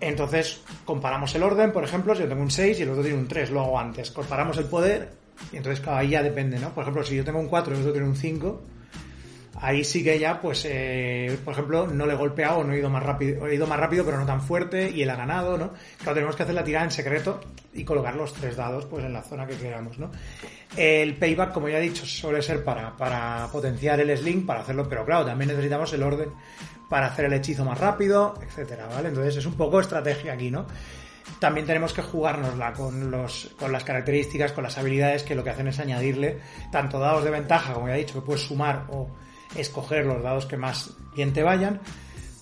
Entonces, 0.00 0.62
comparamos 0.84 1.34
el 1.34 1.42
orden, 1.42 1.72
por 1.72 1.84
ejemplo, 1.84 2.14
si 2.14 2.22
yo 2.22 2.28
tengo 2.28 2.42
un 2.42 2.50
6 2.50 2.78
y 2.78 2.82
el 2.82 2.90
otro 2.90 3.02
tiene 3.02 3.18
un 3.18 3.28
3, 3.28 3.50
lo 3.50 3.60
hago 3.60 3.78
antes. 3.78 4.10
Comparamos 4.10 4.56
el 4.58 4.64
poder 4.64 5.10
y 5.52 5.56
entonces 5.56 5.80
claro, 5.80 5.98
ahí 5.98 6.10
ya 6.10 6.22
depende, 6.22 6.58
¿no? 6.58 6.70
Por 6.70 6.82
ejemplo, 6.82 7.02
si 7.04 7.16
yo 7.16 7.24
tengo 7.24 7.40
un 7.40 7.48
4 7.48 7.72
y 7.72 7.76
el 7.76 7.80
otro 7.82 7.92
tiene 7.92 8.08
un 8.08 8.16
5, 8.16 8.62
ahí 9.60 9.84
sí 9.84 10.02
que 10.02 10.18
ya, 10.18 10.40
pues, 10.40 10.66
eh, 10.68 11.38
por 11.44 11.52
ejemplo, 11.52 11.86
no 11.86 12.06
le 12.06 12.14
he 12.14 12.16
golpeado 12.16 12.58
o 12.58 12.64
no 12.64 12.72
he 12.72 12.78
ido 12.78 12.90
más 12.90 13.02
rápido, 13.02 13.46
he 13.46 13.54
ido 13.54 13.66
más 13.66 13.78
rápido 13.78 14.04
pero 14.04 14.18
no 14.18 14.26
tan 14.26 14.40
fuerte 14.40 14.90
y 14.90 15.02
él 15.02 15.10
ha 15.10 15.16
ganado, 15.16 15.56
¿no? 15.56 15.72
Claro, 15.98 16.14
tenemos 16.14 16.36
que 16.36 16.42
hacer 16.42 16.54
la 16.54 16.64
tirada 16.64 16.84
en 16.84 16.90
secreto 16.90 17.40
y 17.72 17.84
colocar 17.84 18.14
los 18.14 18.32
tres 18.32 18.56
dados, 18.56 18.86
pues, 18.86 19.04
en 19.04 19.12
la 19.12 19.22
zona 19.22 19.46
que 19.46 19.56
queramos, 19.56 19.98
¿no? 19.98 20.10
El 20.76 21.16
payback, 21.16 21.52
como 21.52 21.68
ya 21.68 21.78
he 21.78 21.82
dicho, 21.82 22.04
suele 22.06 22.42
ser 22.42 22.64
para, 22.64 22.96
para 22.96 23.48
potenciar 23.52 24.00
el 24.00 24.16
sling, 24.16 24.46
para 24.46 24.60
hacerlo, 24.60 24.88
pero 24.88 25.04
claro, 25.04 25.24
también 25.24 25.48
necesitamos 25.48 25.92
el 25.92 26.02
orden 26.02 26.30
para 26.88 27.06
hacer 27.06 27.26
el 27.26 27.32
hechizo 27.32 27.64
más 27.64 27.78
rápido, 27.78 28.34
etcétera, 28.42 28.86
¿vale? 28.86 29.08
Entonces 29.08 29.36
es 29.36 29.46
un 29.46 29.54
poco 29.54 29.80
estrategia 29.80 30.32
aquí, 30.32 30.50
¿no? 30.50 30.66
también 31.38 31.66
tenemos 31.66 31.92
que 31.92 32.02
jugárnosla 32.02 32.72
con, 32.72 33.10
los, 33.10 33.50
con 33.58 33.72
las 33.72 33.84
características, 33.84 34.52
con 34.52 34.64
las 34.64 34.76
habilidades 34.78 35.22
que 35.22 35.34
lo 35.34 35.42
que 35.42 35.50
hacen 35.50 35.68
es 35.68 35.78
añadirle 35.78 36.38
tanto 36.70 36.98
dados 36.98 37.24
de 37.24 37.30
ventaja, 37.30 37.74
como 37.74 37.88
ya 37.88 37.94
he 37.96 37.98
dicho, 37.98 38.14
que 38.14 38.26
puedes 38.26 38.42
sumar 38.42 38.84
o 38.90 39.08
escoger 39.54 40.06
los 40.06 40.22
dados 40.22 40.46
que 40.46 40.56
más 40.56 40.90
bien 41.14 41.32
te 41.32 41.42
vayan, 41.42 41.80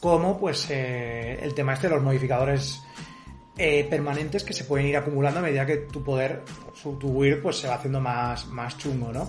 como 0.00 0.38
pues 0.38 0.68
eh, 0.70 1.38
el 1.42 1.54
tema 1.54 1.74
este 1.74 1.88
de 1.88 1.94
los 1.94 2.02
modificadores 2.02 2.82
eh, 3.56 3.86
permanentes 3.88 4.44
que 4.44 4.52
se 4.52 4.64
pueden 4.64 4.86
ir 4.86 4.96
acumulando 4.96 5.40
a 5.40 5.42
medida 5.42 5.66
que 5.66 5.76
tu 5.76 6.02
poder, 6.02 6.42
tu 6.82 7.12
build, 7.12 7.42
pues 7.42 7.58
se 7.58 7.68
va 7.68 7.74
haciendo 7.74 8.00
más, 8.00 8.46
más 8.46 8.76
chungo, 8.78 9.12
¿no? 9.12 9.28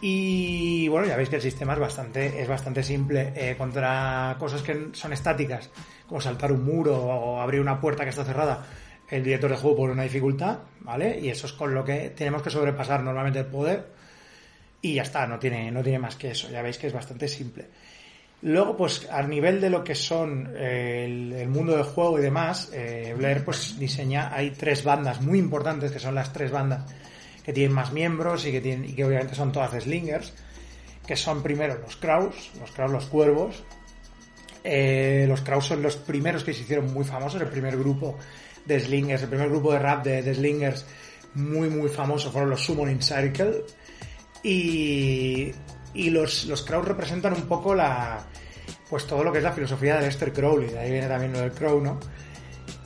Y 0.00 0.86
bueno, 0.88 1.06
ya 1.06 1.16
veis 1.16 1.28
que 1.28 1.36
el 1.36 1.42
sistema 1.42 1.72
es 1.72 1.78
bastante, 1.78 2.40
es 2.40 2.48
bastante 2.48 2.82
simple. 2.82 3.32
Eh, 3.34 3.56
contra 3.56 4.36
cosas 4.38 4.62
que 4.62 4.88
son 4.92 5.12
estáticas, 5.12 5.70
como 6.06 6.20
saltar 6.20 6.52
un 6.52 6.64
muro 6.64 6.96
o 6.96 7.40
abrir 7.40 7.60
una 7.60 7.80
puerta 7.80 8.04
que 8.04 8.10
está 8.10 8.24
cerrada, 8.24 8.66
el 9.08 9.24
director 9.24 9.50
de 9.50 9.56
juego 9.56 9.76
pone 9.76 9.92
una 9.92 10.02
dificultad, 10.02 10.58
¿vale? 10.80 11.18
Y 11.18 11.30
eso 11.30 11.46
es 11.46 11.52
con 11.52 11.74
lo 11.74 11.84
que 11.84 12.10
tenemos 12.10 12.42
que 12.42 12.50
sobrepasar 12.50 13.02
normalmente 13.02 13.40
el 13.40 13.46
poder. 13.46 13.97
Y 14.80 14.94
ya 14.94 15.02
está, 15.02 15.26
no 15.26 15.38
tiene, 15.38 15.70
no 15.70 15.82
tiene 15.82 15.98
más 15.98 16.16
que 16.16 16.30
eso. 16.30 16.48
Ya 16.50 16.62
veis 16.62 16.78
que 16.78 16.86
es 16.86 16.92
bastante 16.92 17.28
simple. 17.28 17.66
Luego, 18.42 18.76
pues 18.76 19.08
a 19.10 19.22
nivel 19.22 19.60
de 19.60 19.68
lo 19.68 19.82
que 19.82 19.96
son 19.96 20.52
eh, 20.56 21.04
el, 21.40 21.48
mundo 21.48 21.74
del 21.74 21.82
juego 21.82 22.18
y 22.18 22.22
demás, 22.22 22.70
eh, 22.72 23.12
Blair 23.16 23.44
pues 23.44 23.78
diseña, 23.78 24.32
hay 24.32 24.52
tres 24.52 24.84
bandas 24.84 25.20
muy 25.20 25.40
importantes, 25.40 25.90
que 25.90 25.98
son 25.98 26.14
las 26.14 26.32
tres 26.32 26.52
bandas 26.52 26.84
que 27.42 27.52
tienen 27.52 27.72
más 27.72 27.92
miembros 27.92 28.46
y 28.46 28.52
que, 28.52 28.60
tienen, 28.60 28.84
y 28.84 28.92
que 28.92 29.04
obviamente 29.04 29.34
son 29.34 29.50
todas 29.50 29.72
slingers, 29.82 30.32
que 31.04 31.16
son 31.16 31.42
primero 31.42 31.78
los 31.78 31.96
Kraus, 31.96 32.52
los 32.60 32.70
Kraus 32.70 32.92
los 32.92 33.06
cuervos. 33.06 33.64
Eh, 34.62 35.24
los 35.26 35.40
Kraus 35.40 35.66
son 35.66 35.82
los 35.82 35.96
primeros 35.96 36.44
que 36.44 36.52
se 36.52 36.62
hicieron 36.62 36.92
muy 36.92 37.04
famosos, 37.04 37.40
el 37.40 37.48
primer 37.48 37.76
grupo 37.76 38.18
de 38.66 38.78
slingers, 38.78 39.22
el 39.22 39.30
primer 39.30 39.48
grupo 39.48 39.72
de 39.72 39.78
rap 39.78 40.04
de, 40.04 40.34
slingers 40.34 40.86
muy 41.34 41.70
muy 41.70 41.88
famoso 41.88 42.30
fueron 42.30 42.50
los 42.50 42.64
Summoning 42.64 43.02
Circle. 43.02 43.64
Y 44.42 45.52
los, 45.94 46.44
los 46.44 46.62
Crow 46.62 46.82
representan 46.82 47.34
un 47.34 47.42
poco 47.42 47.74
la, 47.74 48.24
pues 48.88 49.06
todo 49.06 49.22
lo 49.22 49.32
que 49.32 49.38
es 49.38 49.44
la 49.44 49.52
filosofía 49.52 49.96
de 49.96 50.02
Lester 50.02 50.32
Crowley, 50.32 50.70
de 50.70 50.78
ahí 50.78 50.90
viene 50.90 51.08
también 51.08 51.32
lo 51.32 51.40
del 51.40 51.52
Crow, 51.52 51.80
¿no? 51.80 51.98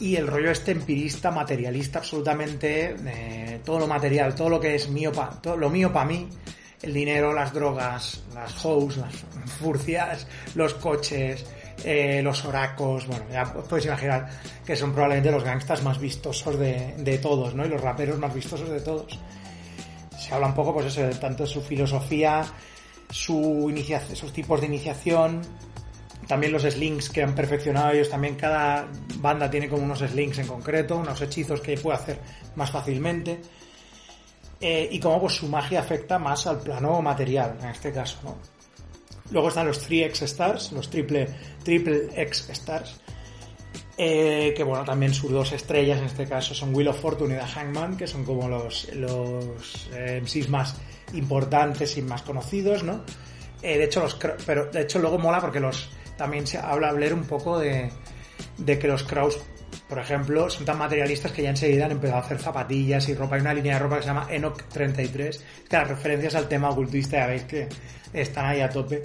Y 0.00 0.16
el 0.16 0.26
rollo 0.26 0.50
este 0.50 0.72
empirista, 0.72 1.30
materialista, 1.30 2.00
absolutamente, 2.00 2.96
eh, 3.06 3.60
todo 3.64 3.78
lo 3.78 3.86
material, 3.86 4.34
todo 4.34 4.48
lo 4.48 4.60
que 4.60 4.74
es 4.74 4.88
mío, 4.88 5.12
pa, 5.12 5.30
todo 5.40 5.56
lo 5.56 5.70
mío 5.70 5.92
para 5.92 6.06
mí, 6.06 6.28
el 6.82 6.92
dinero, 6.92 7.32
las 7.32 7.52
drogas, 7.52 8.24
las 8.34 8.64
hoes, 8.64 8.96
las 8.96 9.14
furcias, 9.60 10.26
los 10.56 10.74
coches, 10.74 11.46
eh, 11.84 12.20
los 12.22 12.44
oracos, 12.44 13.06
bueno, 13.06 13.24
ya 13.30 13.42
os 13.42 13.68
podéis 13.68 13.86
imaginar 13.86 14.28
que 14.66 14.74
son 14.74 14.92
probablemente 14.92 15.30
los 15.30 15.44
gangstas 15.44 15.82
más 15.82 16.00
vistosos 16.00 16.58
de, 16.58 16.94
de 16.98 17.18
todos, 17.18 17.54
¿no? 17.54 17.64
Y 17.64 17.68
los 17.68 17.80
raperos 17.80 18.18
más 18.18 18.34
vistosos 18.34 18.70
de 18.70 18.80
todos. 18.80 19.18
Se 20.22 20.32
habla 20.34 20.46
un 20.46 20.54
poco, 20.54 20.72
pues 20.72 20.86
eso, 20.86 21.02
de 21.02 21.14
tanto 21.14 21.46
su 21.46 21.60
filosofía, 21.60 22.44
sus 23.10 24.32
tipos 24.32 24.60
de 24.60 24.66
iniciación, 24.68 25.42
también 26.28 26.52
los 26.52 26.62
slings 26.62 27.10
que 27.10 27.22
han 27.22 27.34
perfeccionado 27.34 27.90
ellos, 27.90 28.08
también 28.08 28.36
cada 28.36 28.86
banda 29.16 29.50
tiene 29.50 29.68
como 29.68 29.82
unos 29.82 29.98
slings 29.98 30.38
en 30.38 30.46
concreto, 30.46 30.96
unos 30.96 31.20
hechizos 31.20 31.60
que 31.60 31.76
puede 31.76 31.98
hacer 31.98 32.20
más 32.54 32.70
fácilmente. 32.70 33.40
Eh, 34.60 34.88
y 34.92 35.00
cómo 35.00 35.20
pues 35.20 35.34
su 35.34 35.48
magia 35.48 35.80
afecta 35.80 36.20
más 36.20 36.46
al 36.46 36.60
plano 36.60 37.02
material, 37.02 37.58
en 37.60 37.70
este 37.70 37.90
caso, 37.90 38.18
¿no? 38.22 38.36
Luego 39.32 39.48
están 39.48 39.66
los 39.66 39.88
3X 39.88 40.22
Stars, 40.22 40.70
los 40.70 40.88
triple, 40.88 41.26
triple 41.64 42.10
X 42.14 42.48
Stars, 42.50 43.00
eh, 44.04 44.52
que 44.56 44.64
bueno, 44.64 44.84
también 44.84 45.14
sus 45.14 45.30
dos 45.30 45.52
estrellas 45.52 46.00
en 46.00 46.06
este 46.06 46.26
caso 46.26 46.54
son 46.54 46.74
Will 46.74 46.88
of 46.88 47.00
Fortune 47.00 47.36
y 47.36 47.38
The 47.38 47.46
Hangman, 47.46 47.96
que 47.96 48.08
son 48.08 48.24
como 48.24 48.48
los, 48.48 48.92
los 48.94 49.88
eh, 49.94 50.20
MCs 50.20 50.48
más 50.48 50.76
importantes 51.12 51.96
y 51.96 52.02
más 52.02 52.22
conocidos, 52.22 52.82
¿no? 52.82 53.04
Eh, 53.62 53.78
de 53.78 53.84
hecho, 53.84 54.00
los, 54.00 54.18
pero 54.44 54.66
de 54.66 54.82
hecho 54.82 54.98
luego 54.98 55.20
mola 55.20 55.40
porque 55.40 55.60
los 55.60 55.88
también 56.16 56.48
se 56.48 56.58
habla 56.58 56.88
hablar 56.88 57.14
un 57.14 57.22
poco 57.22 57.60
de, 57.60 57.92
de 58.58 58.76
que 58.76 58.88
los 58.88 59.04
Kraus, 59.04 59.38
por 59.88 60.00
ejemplo, 60.00 60.50
son 60.50 60.64
tan 60.64 60.78
materialistas 60.78 61.30
que 61.30 61.44
ya 61.44 61.50
enseguida 61.50 61.84
han 61.84 61.92
empezado 61.92 62.22
a 62.22 62.24
hacer 62.24 62.40
zapatillas 62.40 63.08
y 63.08 63.14
ropa. 63.14 63.36
Hay 63.36 63.42
una 63.42 63.54
línea 63.54 63.74
de 63.74 63.78
ropa 63.78 63.96
que 63.98 64.02
se 64.02 64.08
llama 64.08 64.26
Enoch 64.30 64.64
33, 64.64 65.44
que 65.70 65.76
las 65.76 65.86
referencias 65.86 66.34
al 66.34 66.48
tema 66.48 66.70
ocultista 66.70 67.18
ya 67.18 67.26
veis 67.28 67.44
que 67.44 67.68
están 68.12 68.46
ahí 68.46 68.60
a 68.62 68.68
tope 68.68 69.00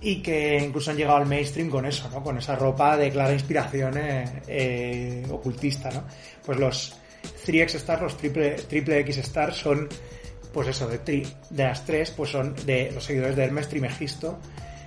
y 0.00 0.22
que 0.22 0.58
incluso 0.58 0.90
han 0.90 0.96
llegado 0.96 1.18
al 1.18 1.26
mainstream 1.26 1.70
con 1.70 1.86
eso, 1.86 2.08
¿no? 2.10 2.22
Con 2.22 2.38
esa 2.38 2.56
ropa 2.56 2.96
de 2.96 3.10
clara 3.10 3.32
inspiración 3.32 3.96
eh, 3.96 4.42
eh, 4.46 5.26
ocultista, 5.30 5.90
¿no? 5.90 6.04
Pues 6.44 6.58
los 6.58 6.96
3X 7.46 7.76
Stars, 7.76 8.02
los 8.02 8.16
triple, 8.16 8.52
triple 8.54 9.00
X 9.00 9.18
Stars 9.18 9.56
son 9.56 9.88
pues 10.52 10.68
eso, 10.68 10.86
de, 10.86 10.98
de 10.98 11.64
las 11.64 11.84
tres, 11.84 12.12
pues 12.12 12.30
son 12.30 12.54
de 12.64 12.92
los 12.92 13.04
seguidores 13.04 13.34
de 13.34 13.44
Hermes 13.44 13.68
Trimegisto, 13.68 14.38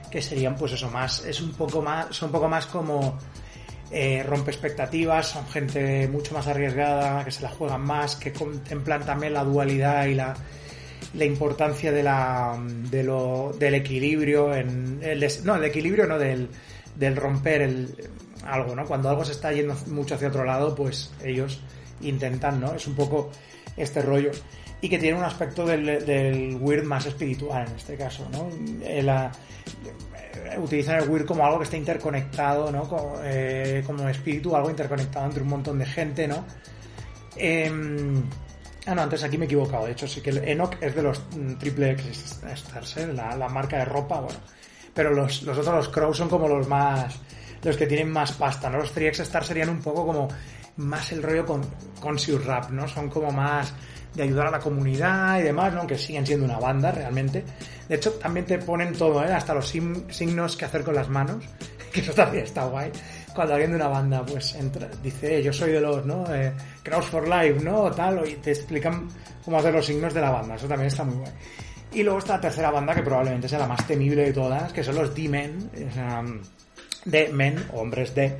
que 0.09 0.21
serían 0.21 0.55
pues 0.55 0.71
eso, 0.71 0.89
más, 0.89 1.25
es 1.25 1.41
un 1.41 1.51
poco 1.51 1.81
más, 1.81 2.15
son 2.15 2.27
un 2.27 2.31
poco 2.31 2.47
más 2.47 2.65
como 2.67 3.17
eh, 3.91 4.23
rompe 4.23 4.51
expectativas, 4.51 5.27
son 5.27 5.45
gente 5.47 6.07
mucho 6.07 6.33
más 6.33 6.47
arriesgada, 6.47 7.23
que 7.25 7.31
se 7.31 7.41
la 7.41 7.49
juegan 7.49 7.81
más, 7.81 8.15
que 8.15 8.31
contemplan 8.31 9.05
también 9.05 9.33
la 9.33 9.43
dualidad 9.43 10.05
y 10.05 10.15
la, 10.15 10.35
la 11.13 11.25
importancia 11.25 11.91
de 11.91 12.03
la, 12.03 12.57
de 12.89 13.03
lo, 13.03 13.53
del 13.57 13.75
equilibrio, 13.75 14.53
en 14.53 14.99
no, 15.43 15.55
el 15.55 15.63
equilibrio 15.63 16.05
no, 16.07 16.19
del, 16.19 16.49
del 16.95 17.15
romper 17.15 17.61
el, 17.61 18.09
algo, 18.45 18.75
¿no? 18.75 18.85
Cuando 18.85 19.09
algo 19.09 19.25
se 19.25 19.31
está 19.33 19.51
yendo 19.51 19.75
mucho 19.87 20.15
hacia 20.15 20.27
otro 20.27 20.43
lado, 20.43 20.75
pues 20.75 21.11
ellos 21.23 21.61
intentan, 22.01 22.59
¿no? 22.59 22.73
Es 22.73 22.87
un 22.87 22.95
poco 22.95 23.31
este 23.75 24.01
rollo 24.01 24.31
y 24.81 24.89
que 24.89 24.99
tiene 24.99 25.17
un 25.17 25.23
aspecto 25.23 25.65
del, 25.65 26.05
del 26.05 26.57
weird 26.59 26.83
más 26.83 27.05
espiritual 27.05 27.67
en 27.67 27.75
este 27.75 27.95
caso, 27.95 28.27
¿no? 28.31 28.49
Eh, 28.81 29.29
utilizan 30.59 31.01
el 31.01 31.09
weird 31.09 31.25
como 31.25 31.45
algo 31.45 31.57
que 31.57 31.63
está 31.63 31.77
interconectado, 31.77 32.71
¿no? 32.71 32.87
Como, 32.87 33.15
eh, 33.23 33.83
como 33.85 34.07
espíritu, 34.07 34.55
algo 34.55 34.69
interconectado 34.69 35.25
entre 35.25 35.41
un 35.41 35.49
montón 35.49 35.79
de 35.79 35.85
gente, 35.85 36.27
¿no? 36.27 36.45
Em, 37.35 38.23
ah, 38.87 38.95
no, 38.95 39.01
antes 39.03 39.23
aquí 39.23 39.37
me 39.37 39.45
he 39.45 39.47
equivocado. 39.47 39.85
De 39.85 39.91
hecho, 39.91 40.07
sí 40.07 40.21
que 40.21 40.31
el 40.31 40.37
Enoch 40.39 40.75
es 40.81 40.95
de 40.95 41.03
los 41.03 41.19
mm, 41.35 41.53
triple 41.55 41.91
X 41.91 42.39
Stars, 42.43 42.97
¿eh? 42.97 43.13
la, 43.13 43.35
la, 43.35 43.49
marca 43.49 43.77
de 43.77 43.85
ropa, 43.85 44.19
bueno. 44.19 44.39
Pero 44.93 45.13
los, 45.13 45.43
los 45.43 45.57
otros, 45.57 45.75
los 45.75 45.89
Crows, 45.89 46.17
son 46.17 46.29
como 46.29 46.47
los 46.47 46.67
más. 46.67 47.19
Los 47.63 47.75
que 47.75 47.87
tienen 47.87 48.11
más 48.11 48.31
pasta, 48.33 48.69
¿no? 48.69 48.77
Los 48.77 48.95
3X 48.95 49.21
Stars 49.21 49.47
serían 49.47 49.69
un 49.69 49.81
poco 49.81 50.05
como 50.05 50.27
más 50.77 51.11
el 51.11 51.23
rollo 51.23 51.45
con, 51.45 51.61
con 51.99 52.17
Rap, 52.45 52.69
¿no? 52.69 52.87
Son 52.87 53.09
como 53.09 53.31
más 53.31 53.73
de 54.13 54.23
ayudar 54.23 54.47
a 54.47 54.51
la 54.51 54.59
comunidad 54.59 55.39
y 55.39 55.43
demás, 55.43 55.73
¿no? 55.73 55.79
aunque 55.79 55.97
siguen 55.97 56.25
siendo 56.25 56.45
una 56.45 56.59
banda 56.59 56.91
realmente. 56.91 57.43
De 57.87 57.95
hecho, 57.95 58.13
también 58.13 58.45
te 58.45 58.57
ponen 58.57 58.93
todo, 58.93 59.23
¿eh? 59.23 59.31
hasta 59.31 59.53
los 59.53 59.67
signos 59.67 60.57
que 60.57 60.65
hacer 60.65 60.83
con 60.83 60.95
las 60.95 61.07
manos, 61.07 61.43
que 61.93 62.01
eso 62.01 62.13
también 62.13 62.43
está 62.43 62.65
guay. 62.65 62.91
Cuando 63.37 63.53
alguien 63.53 63.69
de 63.69 63.75
una 63.75 63.87
banda 63.87 64.25
pues 64.25 64.55
entra, 64.55 64.89
dice, 65.03 65.37
eh, 65.37 65.43
yo 65.43 65.53
soy 65.53 65.71
de 65.71 65.79
los, 65.79 66.03
¿no? 66.03 66.25
Eh, 66.33 66.51
for 67.03 67.27
Life, 67.27 67.63
¿no? 67.63 67.81
O 67.81 67.91
tal, 67.91 68.27
y 68.27 68.33
te 68.37 68.49
explican 68.49 69.07
cómo 69.45 69.59
hacer 69.59 69.71
los 69.75 69.85
signos 69.85 70.11
de 70.11 70.21
la 70.21 70.31
banda, 70.31 70.55
eso 70.55 70.67
también 70.67 70.87
está 70.87 71.03
muy 71.03 71.17
guay. 71.17 71.31
Y 71.93 72.01
luego 72.01 72.17
está 72.17 72.37
la 72.37 72.41
tercera 72.41 72.71
banda, 72.71 72.95
que 72.95 73.03
probablemente 73.03 73.47
sea 73.47 73.59
la 73.59 73.67
más 73.67 73.85
temible 73.85 74.23
de 74.23 74.33
todas, 74.33 74.73
que 74.73 74.83
son 74.83 74.95
los 74.95 75.13
D-Men, 75.13 75.69
de 77.05 77.29
men, 77.29 77.63
hombres 77.73 78.15
de, 78.15 78.39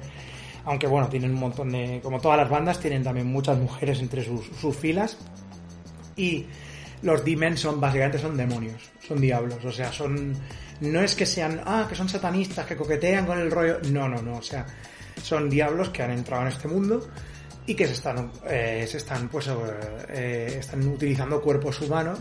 aunque 0.66 0.88
bueno, 0.88 1.08
tienen 1.08 1.30
un 1.30 1.42
montón 1.42 1.72
de, 1.72 2.00
como 2.02 2.20
todas 2.20 2.40
las 2.40 2.50
bandas, 2.50 2.80
tienen 2.80 3.04
también 3.04 3.28
muchas 3.28 3.56
mujeres 3.56 4.00
entre 4.00 4.26
sus, 4.26 4.48
sus 4.60 4.76
filas 4.76 5.16
y 6.16 6.48
los 7.04 7.24
Demons 7.24 7.60
son 7.60 7.80
básicamente 7.80 8.18
son 8.18 8.36
demonios, 8.36 8.82
son 9.08 9.22
diablos, 9.22 9.64
o 9.64 9.72
sea, 9.72 9.92
son 9.92 10.34
no 10.82 11.02
es 11.02 11.16
que 11.16 11.26
sean 11.26 11.62
ah, 11.66 11.86
que 11.88 11.96
son 11.96 12.10
satanistas 12.10 12.66
que 12.66 12.76
coquetean 12.76 13.26
con 13.26 13.40
el 13.40 13.52
rollo, 13.52 13.80
no, 13.92 14.08
no, 14.08 14.22
no, 14.22 14.38
o 14.38 14.42
sea, 14.42 14.66
son 15.22 15.50
diablos 15.50 15.90
que 15.90 16.04
han 16.04 16.12
entrado 16.12 16.44
en 16.44 16.50
este 16.50 16.68
mundo 16.68 17.08
y 17.66 17.76
que 17.76 17.86
se 17.88 17.94
están 17.94 18.32
eh, 18.48 18.86
se 18.88 18.98
están 18.98 19.28
pues 19.30 19.50
eh, 20.10 20.58
están 20.60 20.88
utilizando 20.88 21.42
cuerpos 21.42 21.82
humanos 21.82 22.20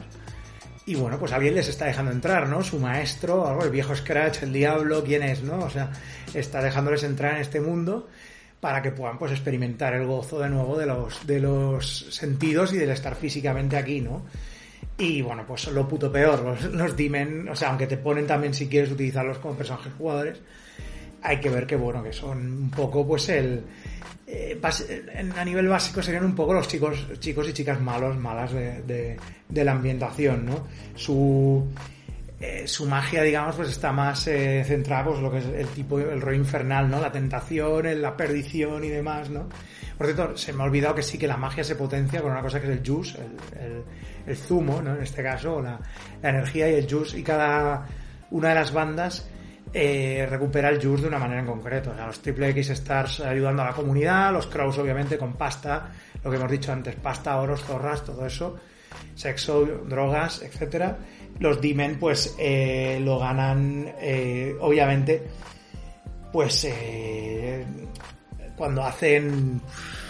y 0.87 0.95
bueno, 0.95 1.19
pues 1.19 1.33
alguien 1.33 1.57
les 1.57 1.67
está 1.67 1.87
dejando 1.87 2.13
entrar, 2.13 2.49
¿no? 2.49 2.63
Su 2.63 2.79
maestro, 2.79 3.49
algo, 3.49 3.65
el 3.65 3.71
viejo 3.71 3.95
Scratch, 3.95 4.45
el 4.45 4.53
diablo, 4.53 5.03
quién 5.03 5.25
es, 5.25 5.43
¿no? 5.43 5.59
O 5.59 5.69
sea, 5.69 5.91
está 6.33 6.63
dejándoles 6.63 7.03
entrar 7.03 7.35
en 7.35 7.41
este 7.41 7.61
mundo 7.61 8.09
para 8.61 8.81
que 8.83 8.93
puedan 8.93 9.19
pues 9.19 9.33
experimentar 9.33 9.95
el 9.95 10.07
gozo 10.07 10.39
de 10.39 10.49
nuevo 10.49 10.79
de 10.79 10.87
los, 10.87 11.27
de 11.27 11.41
los 11.41 12.07
sentidos 12.15 12.73
y 12.73 12.77
del 12.77 12.91
estar 12.91 13.17
físicamente 13.17 13.77
aquí, 13.77 14.01
¿no? 14.01 14.23
Y 14.99 15.21
bueno, 15.21 15.45
pues 15.47 15.67
lo 15.69 15.87
puto 15.87 16.11
peor, 16.11 16.43
los, 16.43 16.65
los 16.73 16.97
Dimen, 16.97 17.49
o 17.49 17.55
sea, 17.55 17.69
aunque 17.69 17.87
te 17.87 17.99
ponen 17.99 18.27
también 18.27 18.55
si 18.55 18.67
quieres 18.67 18.91
utilizarlos 18.91 19.39
como 19.39 19.55
personajes 19.55 19.93
jugadores, 19.99 20.41
hay 21.23 21.41
que 21.41 21.51
ver 21.51 21.67
que 21.67 21.77
bueno, 21.77 22.03
que 22.03 22.13
son 22.13 22.39
un 22.39 22.71
poco 22.71 23.07
pues 23.07 23.29
el... 23.29 23.63
Eh, 24.27 24.61
a 25.37 25.45
nivel 25.45 25.69
básico 25.69 26.03
serían 26.03 26.25
un 26.25 26.35
poco 26.35 26.53
los 26.53 26.67
chicos, 26.67 27.07
chicos 27.21 27.49
y 27.49 27.53
chicas 27.53 27.81
malos, 27.81 28.17
malas 28.17 28.53
de, 28.53 29.17
la 29.51 29.73
ambientación, 29.73 30.47
¿no? 30.47 30.67
Su 30.95 31.65
eh, 32.39 32.67
su 32.67 32.87
magia, 32.87 33.23
digamos, 33.23 33.57
pues 33.57 33.71
está 33.71 33.93
más 33.93 34.27
eh, 34.27 34.63
centrada 34.67 35.05
pues 35.07 35.21
lo 35.21 35.31
que 35.31 35.39
es 35.39 35.47
el 35.47 35.69
tipo, 35.69 35.99
el 35.99 36.21
rollo 36.21 36.37
infernal, 36.37 36.91
¿no? 36.91 37.01
La 37.01 37.11
tentación, 37.11 38.03
la 38.03 38.17
perdición 38.17 38.85
y 38.85 38.89
demás, 38.89 39.31
¿no? 39.31 39.49
Por 39.97 40.07
cierto, 40.07 40.37
se 40.37 40.53
me 40.53 40.63
ha 40.63 40.67
olvidado 40.67 40.95
que 40.95 41.03
sí 41.03 41.17
que 41.17 41.27
la 41.27 41.39
magia 41.39 41.65
se 41.65 41.77
potencia 41.77 42.21
con 42.21 42.33
una 42.33 42.43
cosa 42.43 42.61
que 42.61 42.67
es 42.67 42.79
el 42.79 42.87
juice, 42.87 43.19
el, 43.59 43.83
el, 44.27 44.37
zumo, 44.37 44.83
¿no? 44.83 44.95
En 44.95 45.03
este 45.03 45.23
caso, 45.23 45.63
la, 45.63 45.81
la, 46.23 46.29
energía 46.29 46.71
y 46.71 46.75
el 46.75 46.91
juice, 46.91 47.19
y 47.19 47.23
cada 47.23 47.87
una 48.31 48.51
de 48.51 48.55
las 48.55 48.73
bandas 48.73 49.31
eh, 49.73 50.27
recupera 50.29 50.69
el 50.69 50.81
juice 50.81 51.03
de 51.03 51.09
una 51.09 51.19
manera 51.19 51.41
en 51.41 51.47
concreto. 51.47 51.91
O 51.91 51.95
sea, 51.95 52.07
los 52.07 52.21
Triple 52.21 52.51
X 52.51 52.71
Stars 52.71 53.21
ayudando 53.21 53.63
a 53.63 53.67
la 53.67 53.73
comunidad, 53.73 54.33
los 54.33 54.47
Crows 54.47 54.79
obviamente 54.79 55.19
con 55.19 55.35
pasta, 55.35 55.91
lo 56.23 56.31
que 56.31 56.37
hemos 56.37 56.51
dicho 56.51 56.73
antes, 56.73 56.95
pasta, 56.97 57.37
oros, 57.39 57.65
zorras, 57.65 58.05
todo 58.05 58.27
eso, 58.27 58.57
sexo, 59.15 59.67
drogas, 59.87 60.43
etcétera. 60.43 60.99
Los 61.39 61.61
D-Men 61.61 61.99
pues 61.99 62.35
eh, 62.39 62.99
lo 63.03 63.19
ganan, 63.19 63.93
eh, 64.01 64.57
obviamente, 64.61 65.27
pues 66.33 66.65
eh, 66.65 67.65
cuando 68.57 68.85
hacen 68.85 69.61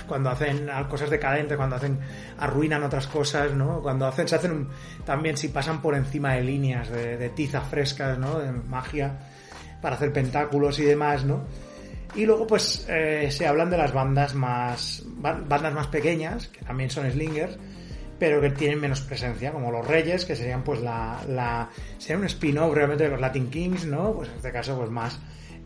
cuando 0.07 0.31
hacen 0.31 0.69
cosas 0.89 1.11
decadentes, 1.11 1.57
cuando 1.57 1.75
hacen 1.75 1.99
arruinan 2.39 2.85
otras 2.85 3.09
cosas, 3.09 3.53
¿no? 3.55 3.83
Cuando 3.83 4.07
hacen 4.07 4.29
se 4.29 4.37
hacen 4.37 4.69
también 5.05 5.37
si 5.37 5.49
pasan 5.49 5.83
por 5.83 5.97
encima 5.97 6.35
de 6.35 6.43
líneas 6.43 6.89
de, 6.91 7.17
de 7.17 7.29
tiza 7.31 7.61
frescas, 7.63 8.17
¿no? 8.17 8.39
De 8.39 8.53
magia 8.53 9.19
para 9.83 9.97
hacer 9.97 10.13
pentáculos 10.13 10.79
y 10.79 10.85
demás, 10.85 11.25
¿no? 11.25 11.45
Y 12.15 12.25
luego 12.25 12.47
pues 12.47 12.87
se 12.87 13.47
hablan 13.47 13.69
de 13.69 13.79
las 13.79 13.93
bandas 13.93 14.33
más 14.37 15.03
bandas 15.07 15.75
más 15.75 15.89
pequeñas, 15.89 16.47
que 16.47 16.65
también 16.65 16.89
son 16.89 17.11
slingers, 17.11 17.59
pero 18.19 18.41
que 18.41 18.51
tienen 18.51 18.81
menos 18.81 19.01
presencia, 19.01 19.53
como 19.53 19.71
los 19.71 19.87
Reyes, 19.87 20.25
que 20.25 20.37
serían 20.37 20.63
pues 20.63 20.81
la, 20.81 21.21
la 21.29 21.69
sería 21.99 22.19
un 22.19 22.25
spin-off 22.25 22.75
realmente 22.75 23.05
de 23.05 23.11
los 23.11 23.21
Latin 23.21 23.51
Kings, 23.51 23.87
¿no? 23.87 24.13
Pues 24.13 24.29
en 24.31 24.37
este 24.37 24.53
caso 24.53 24.77
pues 24.79 24.91
más 24.91 25.21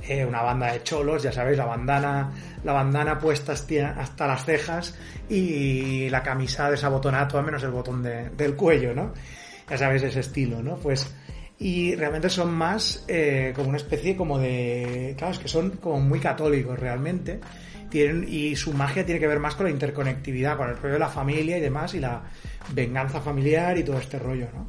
eh, 0.08 0.24
una 0.24 0.42
banda 0.42 0.72
de 0.72 0.82
cholos, 0.82 1.22
ya 1.22 1.32
sabéis, 1.32 1.58
la 1.58 1.66
bandana, 1.66 2.30
la 2.64 2.72
bandana 2.72 3.18
puesta 3.18 3.52
hasta 3.52 4.26
las 4.26 4.44
cejas 4.44 4.98
y 5.28 6.08
la 6.10 6.22
camisa 6.22 6.70
desabotonada, 6.70 7.28
todo 7.28 7.42
menos 7.42 7.62
el 7.62 7.70
botón 7.70 8.02
de, 8.02 8.30
del 8.30 8.56
cuello, 8.56 8.94
¿no? 8.94 9.12
Ya 9.68 9.78
sabéis 9.78 10.02
ese 10.02 10.20
estilo, 10.20 10.62
¿no? 10.62 10.76
Pues 10.76 11.14
y 11.58 11.94
realmente 11.94 12.30
son 12.30 12.52
más 12.54 13.04
eh, 13.06 13.52
como 13.54 13.68
una 13.68 13.76
especie 13.76 14.16
como 14.16 14.38
de 14.38 15.14
claro 15.18 15.34
es 15.34 15.38
que 15.38 15.48
son 15.48 15.72
como 15.72 16.00
muy 16.00 16.18
católicos 16.18 16.78
realmente 16.78 17.38
tienen 17.90 18.26
y 18.28 18.56
su 18.56 18.72
magia 18.72 19.04
tiene 19.04 19.20
que 19.20 19.26
ver 19.26 19.38
más 19.38 19.54
con 19.54 19.66
la 19.66 19.72
interconectividad 19.72 20.56
con 20.56 20.68
el 20.68 20.76
rollo 20.76 20.94
de 20.94 21.00
la 21.00 21.08
familia 21.08 21.58
y 21.58 21.60
demás 21.60 21.94
y 21.94 22.00
la 22.00 22.22
venganza 22.72 23.20
familiar 23.20 23.76
y 23.76 23.84
todo 23.84 23.98
este 23.98 24.18
rollo 24.18 24.46
no 24.54 24.66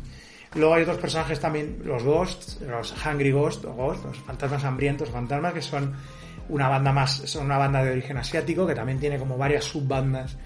luego 0.56 0.74
hay 0.74 0.84
otros 0.84 0.98
personajes 0.98 1.40
también 1.40 1.78
los 1.86 2.04
ghosts 2.04 2.60
los 2.62 2.94
hungry 3.06 3.32
ghosts 3.32 3.66
o 3.66 3.74
ghosts 3.74 4.06
los 4.06 4.18
fantasmas 4.20 4.64
hambrientos 4.64 5.10
fantasmas 5.10 5.54
que 5.54 5.62
son 5.62 5.94
una 6.50 6.68
banda 6.68 6.92
más 6.92 7.12
son 7.26 7.46
una 7.46 7.58
banda 7.58 7.84
de 7.84 7.92
origen 7.92 8.18
asiático 8.18 8.68
que 8.68 8.76
también 8.76 9.00
tiene 9.00 9.18
como 9.18 9.38
varias 9.38 9.64
subbandas 9.64 10.38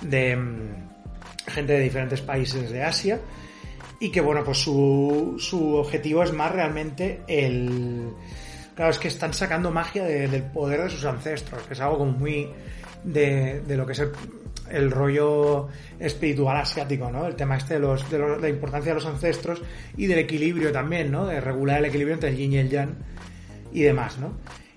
de 0.00 0.36
mm, 0.36 1.50
gente 1.50 1.74
de 1.74 1.80
diferentes 1.80 2.20
países 2.20 2.70
de 2.70 2.82
Asia 2.82 3.20
y 4.00 4.10
que 4.10 4.20
bueno, 4.20 4.44
pues 4.44 4.58
su, 4.58 5.36
su 5.38 5.76
objetivo 5.76 6.22
es 6.22 6.32
más 6.32 6.52
realmente 6.52 7.22
el... 7.26 8.10
Claro, 8.74 8.90
es 8.90 8.98
que 8.98 9.08
están 9.08 9.32
sacando 9.32 9.70
magia 9.70 10.04
del 10.04 10.42
poder 10.42 10.82
de 10.82 10.90
sus 10.90 11.04
ancestros, 11.04 11.62
que 11.62 11.74
es 11.74 11.80
algo 11.80 11.98
como 11.98 12.12
muy 12.12 12.48
de, 13.04 13.60
de 13.60 13.76
lo 13.76 13.86
que 13.86 13.92
es 13.92 14.02
el, 14.70 14.90
rollo 14.90 15.68
espiritual 16.00 16.56
asiático, 16.56 17.10
¿no? 17.10 17.26
El 17.26 17.36
tema 17.36 17.56
este 17.56 17.74
de, 17.74 17.80
los, 17.80 18.10
de 18.10 18.18
la 18.18 18.48
importancia 18.48 18.90
de 18.90 18.94
los 18.96 19.06
ancestros 19.06 19.62
y 19.96 20.06
del 20.06 20.18
equilibrio 20.18 20.72
también, 20.72 21.12
¿no? 21.12 21.26
De 21.26 21.40
regular 21.40 21.78
el 21.78 21.84
equilibrio 21.84 22.14
entre 22.14 22.30
el 22.30 22.36
yin 22.36 22.52
y 22.52 22.58
el 22.58 22.70
yang 22.70 22.94
y 23.72 23.82
demás, 23.82 24.18
¿no? 24.18 24.32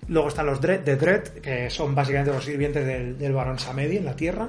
Luego 0.06 0.28
están 0.28 0.46
los 0.46 0.60
Dread, 0.60 0.80
de 0.80 0.96
Dread, 0.96 1.28
que 1.40 1.68
son 1.68 1.94
básicamente 1.94 2.32
los 2.32 2.44
sirvientes 2.44 2.86
del, 2.86 3.18
del 3.18 3.32
varón 3.32 3.58
Samedi 3.58 3.98
en 3.98 4.04
la 4.04 4.16
Tierra, 4.16 4.48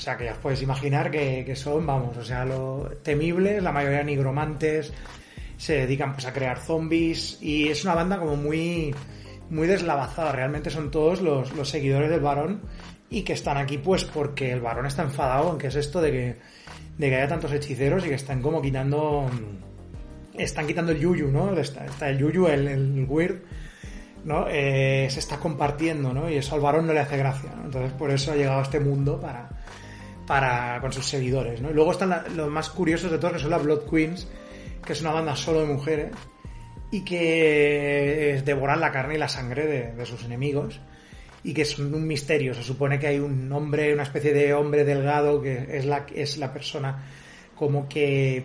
o 0.00 0.02
sea, 0.02 0.16
que 0.16 0.24
ya 0.24 0.36
os 0.42 0.62
imaginar 0.62 1.10
que, 1.10 1.54
son, 1.54 1.84
vamos, 1.84 2.16
o 2.16 2.24
sea, 2.24 2.44
lo 2.46 2.90
temibles, 3.02 3.62
la 3.62 3.70
mayoría 3.70 4.02
nigromantes, 4.02 4.94
se 5.60 5.74
dedican 5.74 6.14
pues 6.14 6.24
a 6.24 6.32
crear 6.32 6.58
zombies 6.58 7.36
y 7.42 7.68
es 7.68 7.84
una 7.84 7.94
banda 7.94 8.18
como 8.18 8.34
muy, 8.34 8.94
muy 9.50 9.68
deslavazada. 9.68 10.32
Realmente 10.32 10.70
son 10.70 10.90
todos 10.90 11.20
los, 11.20 11.54
los 11.54 11.68
seguidores 11.68 12.08
del 12.08 12.20
varón 12.20 12.62
y 13.10 13.24
que 13.24 13.34
están 13.34 13.58
aquí 13.58 13.76
pues 13.76 14.06
porque 14.06 14.52
el 14.52 14.62
varón 14.62 14.86
está 14.86 15.02
enfadado 15.02 15.52
en 15.52 15.58
que 15.58 15.66
es 15.66 15.74
esto 15.74 16.00
de 16.00 16.10
que, 16.10 16.36
de 16.96 17.10
que 17.10 17.14
haya 17.14 17.28
tantos 17.28 17.52
hechiceros 17.52 18.06
y 18.06 18.08
que 18.08 18.14
están 18.14 18.40
como 18.40 18.62
quitando, 18.62 19.28
están 20.32 20.66
quitando 20.66 20.92
el 20.92 20.98
yuyu, 20.98 21.28
¿no? 21.28 21.52
Está, 21.52 21.84
está 21.84 22.08
el 22.08 22.16
yuyu, 22.16 22.46
el, 22.46 22.66
el 22.66 23.04
weird, 23.06 23.42
¿no? 24.24 24.46
Eh, 24.48 25.08
se 25.10 25.18
está 25.18 25.36
compartiendo, 25.36 26.14
¿no? 26.14 26.30
Y 26.30 26.36
eso 26.36 26.54
al 26.54 26.62
varón 26.62 26.86
no 26.86 26.94
le 26.94 27.00
hace 27.00 27.18
gracia, 27.18 27.50
¿no? 27.54 27.66
Entonces 27.66 27.92
por 27.92 28.10
eso 28.10 28.32
ha 28.32 28.36
llegado 28.36 28.60
a 28.60 28.62
este 28.62 28.80
mundo 28.80 29.20
para 29.20 29.50
para, 30.30 30.80
con 30.80 30.92
sus 30.92 31.08
seguidores. 31.08 31.60
¿no? 31.60 31.70
Y 31.70 31.74
luego 31.74 31.90
están 31.90 32.22
los 32.36 32.48
más 32.48 32.70
curiosos 32.70 33.10
de 33.10 33.18
todos, 33.18 33.32
que 33.32 33.38
son 33.40 33.50
las 33.50 33.64
Blood 33.64 33.90
Queens, 33.90 34.28
que 34.84 34.92
es 34.92 35.00
una 35.00 35.12
banda 35.12 35.36
solo 35.36 35.60
de 35.60 35.66
mujeres 35.66 36.10
y 36.90 37.02
que 37.04 38.42
devoran 38.44 38.80
la 38.80 38.90
carne 38.90 39.14
y 39.14 39.18
la 39.18 39.28
sangre 39.28 39.92
de, 39.96 40.06
sus 40.06 40.24
enemigos 40.24 40.80
y 41.42 41.54
que 41.54 41.64
son 41.64 41.94
un 41.94 42.06
misterio. 42.06 42.54
Se 42.54 42.62
supone 42.62 42.98
que 42.98 43.06
hay 43.06 43.18
un 43.18 43.50
hombre, 43.52 43.92
una 43.94 44.02
especie 44.02 44.32
de 44.32 44.52
hombre 44.54 44.84
delgado 44.84 45.40
que 45.40 45.66
es 45.70 45.84
la, 45.84 46.06
es 46.14 46.38
la 46.38 46.52
persona 46.52 47.06
como 47.54 47.88
que 47.88 48.44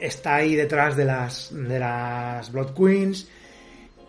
está 0.00 0.36
ahí 0.36 0.54
detrás 0.54 0.96
de 0.96 1.04
las, 1.04 1.50
de 1.52 1.78
las 1.78 2.52
Blood 2.52 2.74
Queens. 2.74 3.28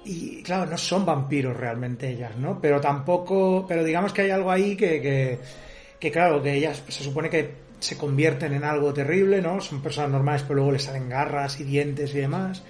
Y 0.05 0.41
claro, 0.43 0.69
no 0.69 0.77
son 0.77 1.05
vampiros 1.05 1.55
realmente 1.57 2.09
ellas, 2.09 2.35
¿no? 2.37 2.59
Pero 2.61 2.79
tampoco, 2.79 3.65
pero 3.67 3.83
digamos 3.83 4.13
que 4.13 4.21
hay 4.21 4.29
algo 4.29 4.49
ahí 4.49 4.75
que, 4.75 5.01
que 5.01 5.39
que 5.99 6.11
claro, 6.11 6.41
que 6.41 6.53
ellas 6.53 6.81
se 6.87 7.03
supone 7.03 7.29
que 7.29 7.68
se 7.79 7.97
convierten 7.97 8.53
en 8.53 8.63
algo 8.63 8.93
terrible, 8.93 9.41
¿no? 9.41 9.61
Son 9.61 9.81
personas 9.81 10.11
normales, 10.11 10.43
pero 10.43 10.55
luego 10.55 10.71
les 10.71 10.83
salen 10.83 11.09
garras 11.09 11.59
y 11.59 11.63
dientes 11.63 12.13
y 12.13 12.19
demás. 12.19 12.63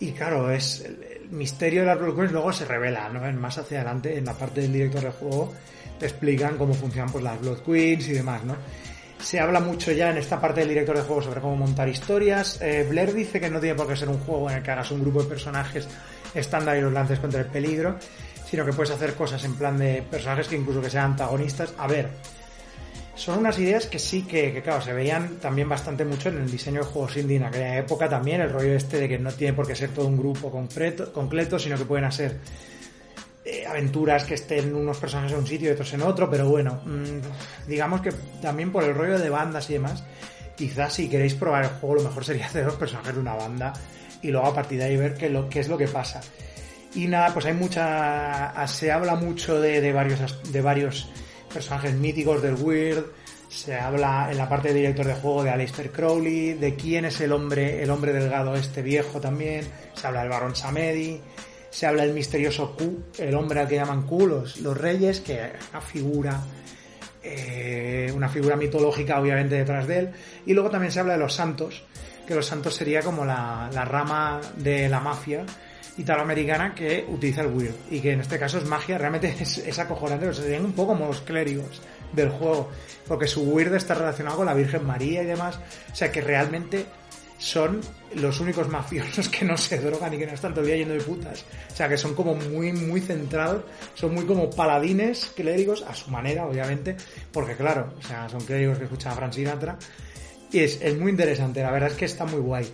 Y 0.00 0.12
claro, 0.12 0.50
es 0.50 0.84
el, 0.84 1.28
misterio 1.30 1.80
de 1.80 1.86
las 1.86 1.98
Blood 1.98 2.30
luego 2.30 2.52
se 2.52 2.64
revela, 2.64 3.08
¿no? 3.08 3.20
Más 3.38 3.58
hacia 3.58 3.80
adelante, 3.80 4.16
en 4.16 4.24
la 4.24 4.34
parte 4.34 4.62
del 4.62 4.72
director 4.72 5.02
del 5.02 5.12
juego, 5.12 5.52
te 5.98 6.06
explican 6.06 6.56
cómo 6.56 6.72
funcionan 6.74 7.10
pues, 7.10 7.24
las 7.24 7.40
Blood 7.40 7.58
Queens 7.60 8.08
y 8.08 8.12
demás, 8.12 8.44
¿no? 8.44 8.56
Se 9.20 9.40
habla 9.40 9.58
mucho 9.58 9.90
ya 9.90 10.10
en 10.10 10.18
esta 10.18 10.40
parte 10.40 10.60
del 10.60 10.68
director 10.68 10.96
de 10.96 11.02
juego 11.02 11.20
sobre 11.22 11.40
cómo 11.40 11.56
montar 11.56 11.88
historias. 11.88 12.60
Eh, 12.62 12.86
Blair 12.88 13.12
dice 13.12 13.40
que 13.40 13.50
no 13.50 13.58
tiene 13.58 13.74
por 13.74 13.88
qué 13.88 13.96
ser 13.96 14.08
un 14.08 14.20
juego 14.20 14.48
en 14.48 14.58
el 14.58 14.62
que 14.62 14.70
hagas 14.70 14.92
un 14.92 15.00
grupo 15.00 15.22
de 15.22 15.28
personajes 15.28 15.88
estándar 16.34 16.76
y 16.76 16.80
los 16.80 16.92
lances 16.92 17.18
contra 17.18 17.40
el 17.40 17.46
peligro, 17.46 17.96
sino 18.48 18.64
que 18.64 18.72
puedes 18.72 18.92
hacer 18.92 19.14
cosas 19.14 19.42
en 19.44 19.56
plan 19.56 19.76
de 19.76 20.02
personajes 20.08 20.46
que 20.46 20.56
incluso 20.56 20.80
que 20.80 20.88
sean 20.88 21.06
antagonistas. 21.06 21.74
A 21.76 21.88
ver, 21.88 22.08
son 23.18 23.40
unas 23.40 23.58
ideas 23.58 23.86
que 23.86 23.98
sí 23.98 24.22
que, 24.22 24.62
claro, 24.62 24.80
se 24.80 24.92
veían 24.92 25.38
también 25.38 25.68
bastante 25.68 26.04
mucho 26.04 26.28
en 26.28 26.38
el 26.38 26.50
diseño 26.50 26.80
de 26.80 26.86
juegos 26.86 27.16
indie 27.16 27.36
en 27.36 27.44
aquella 27.44 27.78
época 27.78 28.08
también, 28.08 28.40
el 28.40 28.50
rollo 28.50 28.74
este 28.74 28.98
de 28.98 29.08
que 29.08 29.18
no 29.18 29.32
tiene 29.32 29.54
por 29.54 29.66
qué 29.66 29.74
ser 29.74 29.90
todo 29.90 30.06
un 30.06 30.16
grupo 30.16 30.50
completo, 30.50 31.12
completo 31.12 31.58
sino 31.58 31.76
que 31.76 31.84
pueden 31.84 32.04
hacer 32.04 32.38
eh, 33.44 33.66
aventuras 33.66 34.24
que 34.24 34.34
estén 34.34 34.72
unos 34.72 34.98
personajes 34.98 35.32
en 35.32 35.38
un 35.38 35.46
sitio 35.46 35.68
y 35.68 35.72
otros 35.72 35.92
en 35.94 36.02
otro, 36.02 36.30
pero 36.30 36.48
bueno, 36.48 36.80
mm, 36.84 37.66
digamos 37.68 38.02
que 38.02 38.12
también 38.40 38.70
por 38.70 38.84
el 38.84 38.94
rollo 38.94 39.18
de 39.18 39.30
bandas 39.30 39.68
y 39.68 39.72
demás, 39.74 40.04
quizás 40.56 40.94
si 40.94 41.08
queréis 41.08 41.34
probar 41.34 41.64
el 41.64 41.70
juego 41.70 41.96
lo 41.96 42.02
mejor 42.02 42.24
sería 42.24 42.46
hacer 42.46 42.66
los 42.66 42.76
personajes 42.76 43.14
de 43.14 43.20
una 43.20 43.34
banda 43.34 43.72
y 44.22 44.30
luego 44.30 44.46
a 44.46 44.54
partir 44.54 44.78
de 44.78 44.84
ahí 44.84 44.96
ver 44.96 45.14
qué, 45.14 45.28
lo, 45.28 45.48
qué 45.48 45.58
es 45.58 45.68
lo 45.68 45.76
que 45.76 45.88
pasa. 45.88 46.20
Y 46.94 47.06
nada, 47.08 47.34
pues 47.34 47.46
hay 47.46 47.52
mucha... 47.52 48.66
se 48.66 48.90
habla 48.90 49.16
mucho 49.16 49.60
de, 49.60 49.80
de 49.80 49.92
varios... 49.92 50.40
De 50.50 50.60
varios 50.62 51.08
personajes 51.52 51.94
míticos 51.94 52.42
del 52.42 52.54
Weird, 52.54 53.04
se 53.48 53.74
habla 53.74 54.28
en 54.30 54.38
la 54.38 54.48
parte 54.48 54.68
de 54.68 54.74
director 54.74 55.06
de 55.06 55.14
juego 55.14 55.42
de 55.42 55.50
Aleister 55.50 55.90
Crowley, 55.90 56.54
de 56.54 56.74
quién 56.76 57.06
es 57.06 57.20
el 57.20 57.32
hombre, 57.32 57.82
el 57.82 57.90
hombre 57.90 58.12
delgado 58.12 58.54
este 58.54 58.82
viejo 58.82 59.20
también, 59.20 59.66
se 59.94 60.06
habla 60.06 60.20
del 60.20 60.28
barón 60.28 60.54
Samedi, 60.54 61.20
se 61.70 61.86
habla 61.86 62.02
del 62.04 62.14
misterioso 62.14 62.76
Q, 62.76 63.04
el 63.18 63.34
hombre 63.34 63.60
al 63.60 63.68
que 63.68 63.76
llaman 63.76 64.02
Q, 64.02 64.26
los, 64.26 64.76
reyes, 64.76 65.20
que 65.20 65.34
es 65.34 65.52
una 65.70 65.80
figura, 65.80 66.40
eh, 67.22 68.12
una 68.14 68.28
figura 68.28 68.56
mitológica 68.56 69.20
obviamente 69.20 69.56
detrás 69.56 69.86
de 69.86 69.98
él, 69.98 70.10
y 70.44 70.52
luego 70.52 70.70
también 70.70 70.92
se 70.92 71.00
habla 71.00 71.14
de 71.14 71.20
los 71.20 71.34
santos, 71.34 71.84
que 72.26 72.34
los 72.34 72.44
santos 72.44 72.74
sería 72.74 73.00
como 73.00 73.24
la, 73.24 73.70
la 73.72 73.84
rama 73.86 74.40
de 74.56 74.88
la 74.88 75.00
mafia, 75.00 75.46
italoamericana 75.98 76.74
que 76.74 77.04
utiliza 77.08 77.42
el 77.42 77.48
Weird 77.48 77.74
y 77.90 78.00
que 78.00 78.12
en 78.12 78.20
este 78.20 78.38
caso 78.38 78.58
es 78.58 78.64
magia, 78.64 78.96
realmente 78.98 79.34
es, 79.38 79.78
acojonante, 79.78 80.28
o 80.28 80.32
sea, 80.32 80.44
serían 80.44 80.64
un 80.64 80.72
poco 80.72 80.92
como 80.92 81.06
los 81.06 81.20
clérigos 81.20 81.82
del 82.12 82.30
juego, 82.30 82.70
porque 83.06 83.26
su 83.26 83.42
Weird 83.42 83.74
está 83.74 83.94
relacionado 83.94 84.38
con 84.38 84.46
la 84.46 84.54
Virgen 84.54 84.86
María 84.86 85.22
y 85.22 85.26
demás, 85.26 85.58
o 85.92 85.94
sea 85.94 86.10
que 86.10 86.20
realmente 86.20 86.86
son 87.38 87.80
los 88.16 88.40
únicos 88.40 88.68
mafiosos 88.68 89.28
que 89.28 89.44
no 89.44 89.56
se 89.56 89.78
drogan 89.78 90.12
y 90.12 90.18
que 90.18 90.26
no 90.26 90.32
están 90.32 90.52
todo 90.52 90.62
el 90.62 90.66
día 90.66 90.76
yendo 90.76 90.94
de 90.94 91.00
putas. 91.00 91.44
O 91.72 91.76
sea, 91.76 91.88
que 91.88 91.96
son 91.96 92.14
como 92.14 92.34
muy, 92.34 92.72
muy 92.72 93.00
centrados, 93.00 93.62
son 93.94 94.12
muy 94.12 94.24
como 94.24 94.50
paladines 94.50 95.30
clérigos, 95.36 95.82
a 95.82 95.94
su 95.94 96.10
manera, 96.10 96.46
obviamente, 96.46 96.96
porque 97.32 97.54
claro, 97.54 97.94
o 97.96 98.02
sea, 98.02 98.28
son 98.28 98.40
clérigos 98.40 98.78
que 98.78 98.84
escuchan 98.84 99.12
a 99.12 99.16
Frank 99.16 99.32
Sinatra. 99.32 99.78
Y 100.50 100.60
es, 100.60 100.80
es 100.80 100.98
muy 100.98 101.12
interesante, 101.12 101.62
la 101.62 101.70
verdad 101.70 101.90
es 101.90 101.96
que 101.96 102.06
está 102.06 102.24
muy 102.24 102.40
guay. 102.40 102.66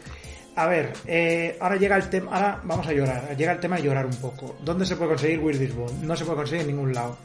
A 0.57 0.67
ver, 0.67 0.93
eh, 1.07 1.57
ahora 1.61 1.77
llega 1.77 1.97
el 1.97 2.09
tema, 2.09 2.33
ahora 2.33 2.61
vamos 2.63 2.87
a 2.87 2.93
llorar, 2.93 3.37
llega 3.37 3.53
el 3.53 3.59
tema 3.59 3.77
de 3.77 3.83
llorar 3.83 4.07
un 4.07 4.15
poco. 4.17 4.57
¿Dónde 4.65 4.87
se 4.87 4.95
puede 4.95 5.11
conseguir 5.11 5.41
Weirdest 5.41 5.75
Ball? 5.75 6.07
No 6.07 6.15
se 6.15 6.25
puede 6.25 6.37
conseguir 6.37 6.61
en 6.61 6.69
ningún 6.69 6.95
lado. 6.95 7.19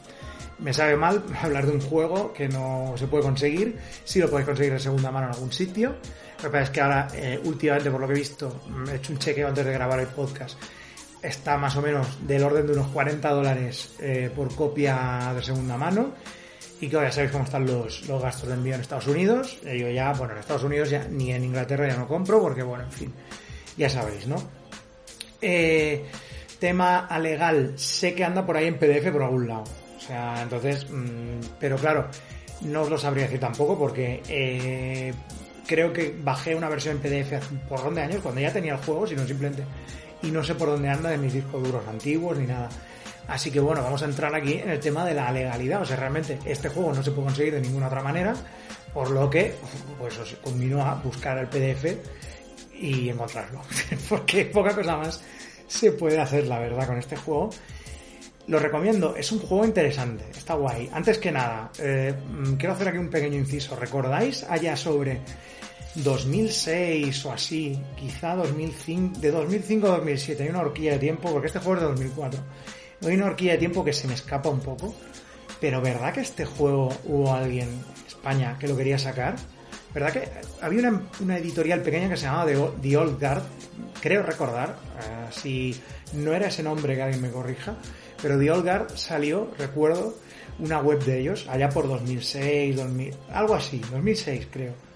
Me 0.58 0.74
sabe 0.74 0.98
mal 0.98 1.24
hablar 1.42 1.68
de 1.68 1.74
un 1.74 1.82
juego 1.82 2.34
que 2.34 2.50
no 2.50 2.96
se 2.98 3.06
puede 3.06 3.24
conseguir, 3.24 3.78
sí 4.04 4.20
lo 4.20 4.30
podéis 4.30 4.48
conseguir 4.48 4.74
de 4.74 4.80
segunda 4.80 5.12
mano 5.12 5.28
en 5.28 5.34
algún 5.34 5.52
sitio. 5.52 5.96
Lo 6.38 6.44
que 6.44 6.50
pasa 6.50 6.64
es 6.64 6.70
que 6.72 6.82
ahora, 6.82 7.08
eh, 7.14 7.40
últimamente, 7.44 7.92
por 7.92 8.02
lo 8.02 8.08
que 8.08 8.14
he 8.14 8.18
visto, 8.18 8.62
he 8.92 8.96
hecho 8.96 9.14
un 9.14 9.20
chequeo 9.20 9.48
antes 9.48 9.66
de 9.66 9.74
grabar 9.74 10.00
el 10.00 10.08
podcast, 10.08 10.58
está 11.22 11.58
más 11.58 11.76
o 11.76 11.82
menos 11.82 12.26
del 12.26 12.44
orden 12.44 12.66
de 12.66 12.74
unos 12.74 12.88
40 12.88 13.30
dólares 13.30 13.96
eh, 14.00 14.32
por 14.36 14.56
copia 14.56 15.34
de 15.36 15.44
segunda 15.44 15.78
mano 15.78 16.14
y 16.82 16.88
que 16.88 16.96
ya 16.96 17.12
sabéis 17.12 17.32
cómo 17.32 17.44
están 17.44 17.66
los, 17.66 18.08
los 18.08 18.22
gastos 18.22 18.48
de 18.48 18.56
envío 18.56 18.76
en 18.76 18.82
Estados 18.82 19.08
Unidos. 19.08 19.58
Eh, 19.66 19.78
yo 19.80 19.90
ya, 19.90 20.14
bueno, 20.14 20.34
en 20.34 20.40
Estados 20.40 20.64
Unidos 20.64 20.90
ya 20.90 21.06
ni 21.10 21.32
en 21.32 21.44
Inglaterra 21.44 21.88
ya 21.88 21.98
no 21.98 22.08
compro 22.08 22.42
porque, 22.42 22.64
bueno, 22.64 22.86
en 22.86 22.92
fin, 22.92 23.14
ya 23.78 23.90
sabéis, 23.90 24.28
¿no? 24.28 24.38
Eh, 25.42 26.06
tema 26.60 27.08
alegal, 27.08 27.74
sé 27.78 28.14
que 28.14 28.24
anda 28.24 28.46
por 28.46 28.58
ahí 28.58 28.68
en 28.68 28.78
PDF 28.78 29.12
por 29.12 29.24
algún 29.24 29.48
lado. 29.48 29.64
O 29.98 30.02
sea, 30.02 30.42
entonces, 30.42 30.90
mmm, 30.90 31.40
pero 31.60 31.78
claro, 31.78 32.08
no 32.62 32.82
os 32.82 32.90
lo 32.90 32.98
sabría 32.98 33.24
decir 33.26 33.40
tampoco 33.40 33.78
porque 33.78 34.22
eh, 34.28 35.14
creo 35.66 35.94
que 35.94 36.16
bajé 36.22 36.56
una 36.56 36.70
versión 36.70 36.98
en 36.98 37.02
PDF 37.02 37.34
hace 37.34 37.54
un 37.54 37.60
porrón 37.62 37.96
de 37.96 38.02
años 38.02 38.22
cuando 38.22 38.42
ya 38.42 38.52
tenía 38.52 38.74
el 38.74 38.80
juego, 38.80 39.06
sino 39.06 39.26
simplemente 39.26 39.64
y 40.22 40.32
no 40.32 40.44
sé 40.44 40.56
por 40.56 40.70
dónde 40.70 40.90
anda 40.90 41.10
de 41.10 41.18
mis 41.18 41.34
discos 41.34 41.64
duros 41.64 41.88
antiguos 41.88 42.38
ni 42.38 42.48
nada. 42.48 42.70
Así 43.30 43.52
que 43.52 43.60
bueno, 43.60 43.84
vamos 43.84 44.02
a 44.02 44.06
entrar 44.06 44.34
aquí 44.34 44.54
en 44.54 44.70
el 44.70 44.80
tema 44.80 45.06
de 45.06 45.14
la 45.14 45.32
legalidad. 45.32 45.82
O 45.82 45.86
sea, 45.86 45.96
realmente 45.96 46.40
este 46.46 46.70
juego 46.70 46.94
no 46.94 47.04
se 47.04 47.12
puede 47.12 47.28
conseguir 47.28 47.54
de 47.54 47.62
ninguna 47.62 47.88
otra 47.88 48.02
manera, 48.02 48.34
por 48.94 49.12
lo 49.12 49.30
que 49.30 49.54
pues 50.00 50.18
os 50.18 50.34
convino 50.36 50.82
a 50.84 50.96
buscar 50.96 51.38
el 51.38 51.48
PDF 51.48 51.86
y 52.74 53.10
encontrarlo. 53.10 53.62
Porque 54.10 54.46
poca 54.46 54.74
cosa 54.74 54.98
más 54.98 55.22
se 55.68 55.92
puede 55.92 56.20
hacer, 56.20 56.48
la 56.48 56.60
verdad, 56.60 56.88
con 56.88 56.98
este 56.98 57.16
juego. 57.16 57.52
Lo 58.48 58.58
recomiendo, 58.58 59.16
es 59.16 59.32
un 59.32 59.40
juego 59.40 59.64
interesante, 59.64 60.26
está 60.36 60.56
guay. 60.56 60.90
Antes 60.92 61.20
que 61.20 61.32
nada, 61.32 61.72
eh, 61.78 62.16
quiero 62.58 62.74
hacer 62.74 62.88
aquí 62.88 62.98
un 62.98 63.10
pequeño 63.10 63.38
inciso. 63.38 63.76
¿Recordáis 63.76 64.44
allá 64.44 64.76
sobre 64.76 65.22
2006 65.94 67.26
o 67.26 67.32
así, 67.32 67.80
quizá 67.96 68.36
2005, 68.36 69.20
de 69.20 69.32
2005 69.32 69.88
a 69.88 69.90
2007, 69.98 70.44
hay 70.44 70.50
una 70.50 70.62
horquilla 70.62 70.94
de 70.94 71.00
tiempo, 71.00 71.32
porque 71.32 71.48
este 71.48 71.60
juego 71.60 71.76
es 71.76 71.82
de 71.82 71.88
2004 71.90 72.40
hay 73.08 73.16
una 73.16 73.28
horquilla 73.28 73.54
de 73.54 73.58
tiempo 73.60 73.84
que 73.84 73.94
se 73.94 74.08
me 74.08 74.14
escapa 74.14 74.50
un 74.50 74.60
poco, 74.60 74.94
pero 75.62 75.82
¿verdad 75.82 76.14
que 76.14 76.22
este 76.22 76.46
juego 76.46 76.90
hubo 77.06 77.34
alguien 77.34 77.70
en 77.70 78.08
España 78.08 78.58
que 78.60 78.68
lo 78.68 78.76
quería 78.76 79.00
sacar? 79.00 79.36
¿Verdad 79.94 80.14
que 80.14 80.30
había 80.62 81.02
una, 81.22 81.38
editorial 81.38 81.82
pequeña 81.82 82.10
que 82.10 82.18
se 82.18 82.26
llamaba 82.26 82.46
The, 82.82 82.98
Old 82.98 83.20
Guard? 83.20 83.44
Creo 84.02 84.24
recordar, 84.24 84.78
uh, 84.98 85.32
si 85.32 85.80
no 86.14 86.34
era 86.34 86.48
ese 86.48 86.62
nombre 86.62 86.96
que 86.96 87.02
alguien 87.02 87.22
me 87.22 87.32
corrija, 87.32 87.76
pero 88.22 88.38
The 88.38 88.52
Old 88.52 88.64
Guard 88.64 88.98
salió, 88.98 89.50
recuerdo, 89.58 90.16
una 90.60 90.80
web 90.80 91.04
de 91.04 91.20
ellos, 91.22 91.48
allá 91.50 91.70
por 91.70 91.88
2006, 91.88 92.76
2000, 92.76 93.14
algo 93.32 93.56
así, 93.56 93.82
2006 93.92 94.48
creo 94.52 94.89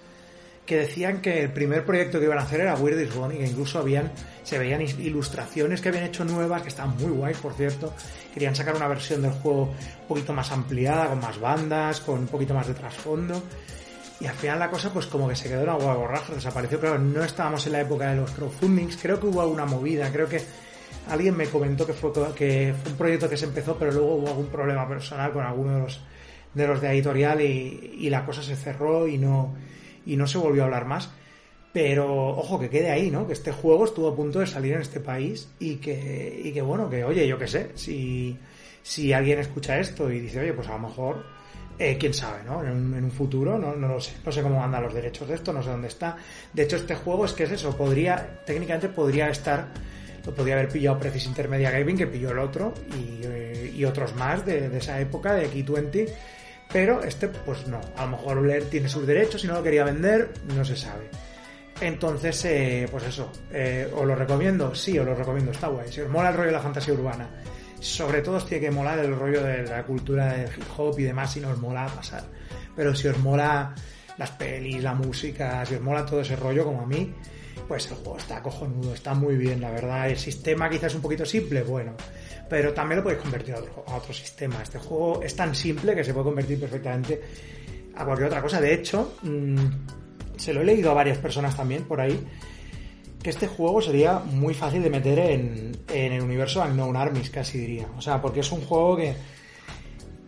que 0.66 0.78
decían 0.78 1.20
que 1.20 1.42
el 1.42 1.52
primer 1.52 1.84
proyecto 1.84 2.18
que 2.18 2.24
iban 2.24 2.38
a 2.38 2.42
hacer 2.42 2.60
era 2.60 2.74
Weirdest 2.74 3.14
Gone 3.14 3.34
y 3.34 3.38
que 3.38 3.46
incluso 3.46 3.78
habían, 3.78 4.12
se 4.42 4.58
veían 4.58 4.80
ilustraciones 4.80 5.80
que 5.80 5.90
habían 5.90 6.04
hecho 6.04 6.24
nuevas, 6.24 6.62
que 6.62 6.68
estaban 6.68 6.96
muy 6.96 7.10
guays, 7.10 7.36
por 7.38 7.52
cierto. 7.52 7.92
Querían 8.32 8.54
sacar 8.56 8.74
una 8.74 8.88
versión 8.88 9.22
del 9.22 9.32
juego 9.32 9.64
un 9.64 10.08
poquito 10.08 10.32
más 10.32 10.50
ampliada, 10.52 11.08
con 11.08 11.20
más 11.20 11.38
bandas, 11.38 12.00
con 12.00 12.20
un 12.20 12.26
poquito 12.26 12.54
más 12.54 12.66
de 12.66 12.74
trasfondo. 12.74 13.42
Y 14.20 14.26
al 14.26 14.34
final 14.34 14.58
la 14.58 14.70
cosa 14.70 14.90
pues 14.92 15.06
como 15.06 15.28
que 15.28 15.36
se 15.36 15.48
quedó 15.48 15.64
en 15.64 15.68
agua 15.68 15.94
borraja, 15.94 16.34
desapareció. 16.34 16.80
Claro, 16.80 16.98
no 16.98 17.22
estábamos 17.22 17.66
en 17.66 17.72
la 17.72 17.80
época 17.82 18.10
de 18.10 18.16
los 18.16 18.30
crowdfundings, 18.30 18.96
creo 18.96 19.20
que 19.20 19.26
hubo 19.26 19.42
alguna 19.42 19.66
movida, 19.66 20.10
creo 20.10 20.28
que 20.28 20.40
alguien 21.10 21.36
me 21.36 21.46
comentó 21.46 21.84
que 21.84 21.92
fue, 21.92 22.10
que 22.34 22.74
fue 22.82 22.92
un 22.92 22.98
proyecto 22.98 23.28
que 23.28 23.36
se 23.36 23.44
empezó, 23.44 23.76
pero 23.76 23.92
luego 23.92 24.14
hubo 24.14 24.28
algún 24.28 24.46
problema 24.46 24.88
personal 24.88 25.32
con 25.32 25.44
alguno 25.44 25.74
de 25.74 25.80
los 25.80 26.00
de 26.54 26.68
los 26.68 26.80
de 26.80 26.88
editorial 26.88 27.40
y 27.40 28.08
la 28.08 28.24
cosa 28.24 28.40
se 28.40 28.54
cerró 28.54 29.08
y 29.08 29.18
no 29.18 29.52
y 30.06 30.16
no 30.16 30.26
se 30.26 30.38
volvió 30.38 30.62
a 30.62 30.66
hablar 30.66 30.86
más. 30.86 31.10
Pero 31.72 32.28
ojo, 32.28 32.60
que 32.60 32.70
quede 32.70 32.90
ahí, 32.90 33.10
¿no? 33.10 33.26
Que 33.26 33.32
este 33.32 33.50
juego 33.50 33.84
estuvo 33.84 34.08
a 34.08 34.14
punto 34.14 34.38
de 34.38 34.46
salir 34.46 34.74
en 34.74 34.80
este 34.80 35.00
país 35.00 35.48
y 35.58 35.76
que, 35.76 36.40
y 36.44 36.52
que 36.52 36.62
bueno, 36.62 36.88
que 36.88 37.02
oye, 37.02 37.26
yo 37.26 37.36
qué 37.36 37.48
sé, 37.48 37.72
si, 37.74 38.38
si 38.80 39.12
alguien 39.12 39.40
escucha 39.40 39.80
esto 39.80 40.08
y 40.08 40.20
dice, 40.20 40.38
oye, 40.38 40.52
pues 40.52 40.68
a 40.68 40.74
lo 40.74 40.78
mejor, 40.78 41.24
eh, 41.76 41.96
quién 41.98 42.14
sabe, 42.14 42.44
¿no? 42.44 42.62
En 42.62 42.70
un, 42.70 42.94
en 42.94 43.04
un, 43.04 43.10
futuro, 43.10 43.58
¿no? 43.58 43.74
No 43.74 43.88
lo 43.88 44.00
sé. 44.00 44.12
No 44.24 44.30
sé 44.30 44.40
cómo 44.42 44.62
andan 44.62 44.84
los 44.84 44.94
derechos 44.94 45.26
de 45.26 45.34
esto, 45.34 45.52
no 45.52 45.64
sé 45.64 45.70
dónde 45.70 45.88
está. 45.88 46.16
De 46.52 46.62
hecho, 46.62 46.76
este 46.76 46.94
juego 46.94 47.24
es 47.24 47.32
que 47.32 47.42
es 47.42 47.50
eso, 47.50 47.76
podría, 47.76 48.44
técnicamente 48.46 48.88
podría 48.88 49.28
estar, 49.30 49.66
lo 50.24 50.32
podría 50.32 50.54
haber 50.54 50.68
pillado 50.68 51.00
Precis 51.00 51.26
Intermedia 51.26 51.72
Gaming, 51.72 51.96
que 51.96 52.06
pilló 52.06 52.30
el 52.30 52.38
otro, 52.38 52.72
y, 52.96 53.22
eh, 53.24 53.72
y 53.74 53.84
otros 53.84 54.14
más 54.14 54.46
de, 54.46 54.68
de 54.68 54.78
esa 54.78 55.00
época, 55.00 55.34
de 55.34 55.50
X20 55.50 56.08
pero 56.72 57.02
este, 57.02 57.28
pues 57.28 57.66
no. 57.66 57.80
A 57.96 58.04
lo 58.04 58.12
mejor 58.12 58.40
Blair 58.40 58.68
tiene 58.68 58.88
sus 58.88 59.06
derechos 59.06 59.44
y 59.44 59.46
no 59.46 59.54
lo 59.54 59.62
quería 59.62 59.84
vender, 59.84 60.32
no 60.54 60.64
se 60.64 60.76
sabe. 60.76 61.08
Entonces, 61.80 62.44
eh, 62.44 62.88
pues 62.90 63.04
eso, 63.04 63.30
eh, 63.50 63.90
¿os 63.94 64.06
lo 64.06 64.14
recomiendo? 64.14 64.74
Sí, 64.74 64.98
os 64.98 65.06
lo 65.06 65.14
recomiendo, 65.14 65.50
está 65.50 65.68
guay. 65.68 65.90
Si 65.90 66.00
os 66.00 66.08
mola 66.08 66.30
el 66.30 66.36
rollo 66.36 66.48
de 66.48 66.56
la 66.56 66.60
fantasía 66.60 66.94
urbana, 66.94 67.28
sobre 67.80 68.22
todo 68.22 68.36
os 68.36 68.46
tiene 68.46 68.66
que 68.66 68.70
molar 68.70 68.98
el 69.00 69.14
rollo 69.14 69.42
de 69.42 69.64
la 69.64 69.84
cultura 69.84 70.32
del 70.32 70.48
hip 70.48 70.64
hop 70.76 70.98
y 70.98 71.02
demás, 71.04 71.32
si 71.32 71.40
no 71.40 71.50
os 71.50 71.58
mola 71.58 71.86
pasar. 71.86 72.24
Pero 72.74 72.94
si 72.94 73.08
os 73.08 73.18
mola 73.18 73.74
las 74.16 74.30
pelis, 74.30 74.82
la 74.82 74.94
música, 74.94 75.64
si 75.66 75.74
os 75.74 75.80
mola 75.80 76.06
todo 76.06 76.20
ese 76.20 76.36
rollo 76.36 76.64
como 76.64 76.82
a 76.82 76.86
mí, 76.86 77.12
pues 77.66 77.90
el 77.90 77.96
juego 77.96 78.18
está 78.18 78.42
cojonudo, 78.42 78.94
está 78.94 79.14
muy 79.14 79.36
bien, 79.36 79.60
la 79.60 79.70
verdad. 79.70 80.08
El 80.08 80.18
sistema 80.18 80.68
quizás 80.68 80.92
es 80.92 80.94
un 80.96 81.02
poquito 81.02 81.24
simple, 81.24 81.62
bueno, 81.62 81.94
pero 82.48 82.72
también 82.72 82.98
lo 82.98 83.04
podéis 83.04 83.22
convertir 83.22 83.54
a 83.54 83.96
otro, 83.96 84.12
sistema. 84.12 84.62
Este 84.62 84.78
juego 84.78 85.22
es 85.22 85.34
tan 85.34 85.54
simple 85.54 85.94
que 85.94 86.04
se 86.04 86.12
puede 86.12 86.24
convertir 86.24 86.60
perfectamente 86.60 87.20
a 87.96 88.04
cualquier 88.04 88.28
otra 88.28 88.42
cosa. 88.42 88.60
De 88.60 88.74
hecho, 88.74 89.16
mmm, 89.22 89.56
se 90.36 90.52
lo 90.52 90.60
he 90.60 90.64
leído 90.64 90.90
a 90.90 90.94
varias 90.94 91.18
personas 91.18 91.56
también 91.56 91.84
por 91.84 92.00
ahí, 92.00 92.18
que 93.22 93.30
este 93.30 93.46
juego 93.46 93.80
sería 93.80 94.18
muy 94.18 94.52
fácil 94.52 94.82
de 94.82 94.90
meter 94.90 95.18
en, 95.18 95.72
en 95.88 96.12
el 96.12 96.20
universo 96.20 96.62
Unknown 96.62 96.96
Armies, 96.96 97.30
casi 97.30 97.58
diría. 97.58 97.86
O 97.96 98.02
sea, 98.02 98.20
porque 98.20 98.40
es 98.40 98.52
un 98.52 98.60
juego 98.60 98.96
que 98.96 99.14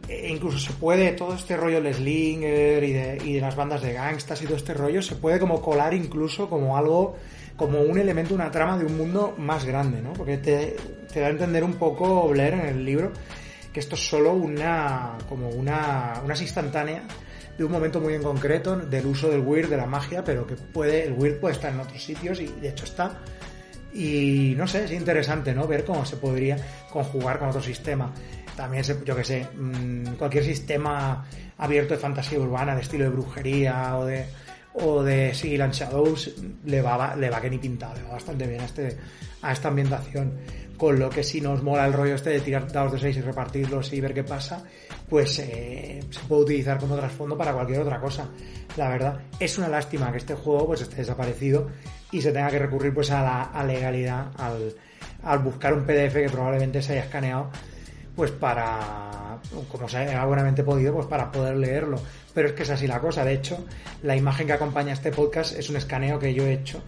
e 0.09 0.29
incluso 0.29 0.59
se 0.59 0.73
puede, 0.73 1.13
todo 1.13 1.35
este 1.35 1.57
rollo 1.57 1.81
de 1.81 1.95
Slinger 1.95 2.85
y 2.85 3.33
de, 3.33 3.41
las 3.41 3.57
bandas 3.57 3.83
de 3.83 3.93
gangstas 3.93 4.41
y 4.43 4.47
todo 4.47 4.57
este 4.57 4.75
rollo, 4.75 5.03
se 5.03 5.17
puede 5.17 5.39
como 5.39 5.61
colar 5.61 5.95
incluso 5.95 6.49
como 6.49 6.77
algo, 6.77 7.17
como 7.57 7.81
un 7.81 7.99
elemento, 7.99 8.35
una 8.35 8.51
trama 8.51 8.79
de 8.79 8.85
un 8.85 8.97
mundo 8.97 9.35
más 9.39 9.65
grande, 9.65 10.01
¿no? 10.01 10.13
Porque 10.13 10.39
te, 10.39 10.77
te 11.13 11.21
da 11.21 11.27
a 11.27 11.31
entender 11.31 11.65
un 11.65 11.75
poco 11.75 12.29
Blair 12.29 12.55
en 12.55 12.67
el 12.67 12.85
libro 12.85 13.13
que 13.77 13.81
esto 13.81 13.95
es 13.95 14.09
solo 14.09 14.33
una, 14.33 15.19
como 15.29 15.51
una, 15.51 16.23
unas 16.25 16.41
instantáneas 16.41 17.03
de 17.59 17.65
un 17.65 17.71
momento 17.71 18.01
muy 18.01 18.15
en 18.15 18.23
concreto 18.23 18.77
del 18.77 19.05
uso 19.05 19.29
del 19.29 19.41
weird, 19.41 19.69
de 19.69 19.77
la 19.77 19.85
magia, 19.85 20.25
pero 20.25 20.47
que 20.47 20.57
puede, 20.57 21.05
el 21.05 21.13
weird 21.13 21.41
puede 21.41 21.57
estar 21.57 21.73
en 21.73 21.81
otros 21.81 22.03
sitios 22.03 22.41
y 22.41 22.47
de 22.47 22.71
hecho 22.71 22.85
está. 22.85 23.19
Y 23.93 24.55
no 24.57 24.67
sé, 24.67 24.85
es 24.85 24.93
interesante, 24.93 25.55
¿no? 25.55 25.67
Ver 25.67 25.85
cómo 25.85 26.07
se 26.07 26.17
podría 26.17 26.57
conjugar 26.91 27.39
con 27.39 27.49
otro 27.49 27.63
sistema 27.63 28.15
también, 28.57 28.83
yo 29.05 29.15
que 29.15 29.25
sé, 29.25 29.47
mm, 29.55 30.15
cualquier 30.17 30.45
sistema 30.45 31.25
abierto 31.59 31.95
de 31.95 32.01
fantasía 32.01 32.41
urbana, 32.41 32.75
de 32.75 32.83
estilo 32.83 33.05
de 33.05 33.11
brujería 33.11 33.97
o 33.97 34.05
de, 34.07 34.27
o 34.75 35.03
de 35.03 35.35
Sigil 35.35 35.63
and 35.63 35.73
Shadows, 35.73 36.35
le 36.65 36.83
va, 36.83 37.15
le 37.15 37.31
va 37.31 37.41
que 37.41 37.51
ni 37.51 37.59
pintado, 37.59 37.95
le 37.95 38.03
va 38.03 38.13
bastante 38.13 38.47
bien 38.47 38.61
a, 38.61 38.65
este, 38.65 38.97
a 39.43 39.53
esta 39.53 39.69
ambientación. 39.69 40.33
Con 40.77 40.99
lo 40.99 41.09
que 41.09 41.25
si 41.25 41.41
nos 41.41 41.63
mola 41.63 41.87
el 41.87 41.95
rollo 41.95 42.17
este 42.17 42.31
de 42.31 42.41
tirar 42.41 42.71
dados 42.71 42.93
de 42.93 42.99
6 42.99 43.17
y 43.17 43.21
repartirlos 43.23 43.93
y 43.95 44.01
ver 44.01 44.13
qué 44.13 44.25
pasa, 44.25 44.63
pues 45.09 45.39
eh, 45.39 46.01
se 46.11 46.21
puede 46.29 46.43
utilizar 46.43 46.79
como 46.79 46.97
trasfondo 46.97 47.37
para 47.37 47.55
cualquier 47.55 47.81
otra 47.81 47.99
cosa. 47.99 48.29
La 48.77 48.91
verdad, 48.91 49.21
es 49.41 49.57
una 49.57 49.69
lástima 49.69 50.13
que 50.13 50.19
este 50.19 50.35
juego 50.35 50.67
pues 50.67 50.83
esté 50.83 50.97
desaparecido 50.97 51.69
y 52.13 52.21
se 52.21 52.31
tenga 52.31 52.51
que 52.51 52.59
recurrir 52.59 52.93
pues 52.93 53.11
a 53.11 53.23
la 53.23 53.43
a 53.45 53.65
legalidad, 53.65 54.33
al, 54.37 54.75
al 55.23 55.39
buscar 55.39 55.73
un 55.73 55.85
PDF 55.85 56.13
que 56.13 56.29
probablemente 56.31 56.83
se 56.83 56.93
haya 56.93 57.05
escaneado 57.05 57.51
pues 58.17 58.31
para, 58.31 59.39
como 59.71 59.89
se 59.89 59.99
ha 59.99 60.25
buenamente 60.25 60.65
podido, 60.65 60.95
pues 60.95 61.07
para 61.07 61.31
poder 61.31 61.57
leerlo. 61.57 62.01
Pero 62.35 62.49
es 62.49 62.55
que 62.55 62.63
es 62.63 62.71
así 62.71 62.87
la 62.87 62.99
cosa. 62.99 63.25
De 63.25 63.35
hecho, 63.35 63.65
la 64.03 64.17
imagen 64.17 64.47
que 64.47 64.55
acompaña 64.55 64.95
este 64.95 65.13
podcast 65.13 65.57
es 65.57 65.69
un 65.69 65.77
escaneo 65.77 66.19
que 66.19 66.33
yo 66.33 66.45
he 66.47 66.55
hecho 66.55 66.83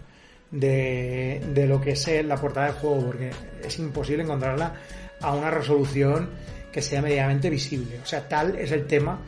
de, 0.49 1.41
de 1.53 1.67
lo 1.67 1.79
que 1.79 1.91
es 1.91 2.25
la 2.25 2.35
portada 2.35 2.67
del 2.67 2.75
juego, 2.75 3.05
porque 3.05 3.29
es 3.63 3.77
imposible 3.77 4.23
encontrarla 4.23 4.73
a 5.21 5.35
una 5.35 5.51
resolución 5.51 6.29
que 6.71 6.81
sea 6.81 7.01
medianamente 7.01 7.49
visible. 7.49 7.99
O 8.01 8.05
sea, 8.05 8.27
tal 8.27 8.55
es 8.55 8.71
el 8.71 8.87
tema 8.87 9.19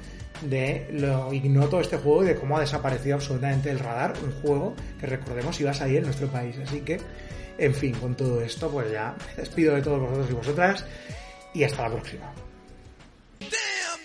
de 0.41 0.87
lo 0.91 1.31
ignoto 1.33 1.77
de 1.77 1.83
este 1.83 1.97
juego 1.97 2.23
y 2.23 2.27
de 2.27 2.35
cómo 2.35 2.57
ha 2.57 2.61
desaparecido 2.61 3.15
absolutamente 3.15 3.69
el 3.69 3.77
radar, 3.77 4.13
un 4.23 4.31
juego 4.41 4.75
que 4.99 5.05
recordemos 5.05 5.59
iba 5.61 5.69
a 5.71 5.75
salir 5.75 5.97
en 5.97 6.05
nuestro 6.05 6.27
país. 6.27 6.55
Así 6.63 6.81
que, 6.81 6.99
en 7.59 7.75
fin, 7.75 7.93
con 7.93 8.15
todo 8.15 8.41
esto, 8.41 8.69
pues 8.71 8.91
ya 8.91 9.15
me 9.27 9.41
despido 9.43 9.75
de 9.75 9.81
todos 9.81 9.99
vosotros 9.99 10.27
y 10.29 10.33
vosotras 10.33 10.85
y 11.53 11.63
hasta 11.63 11.83
la 11.83 11.95
próxima. 11.95 12.33
Damn, 13.39 14.01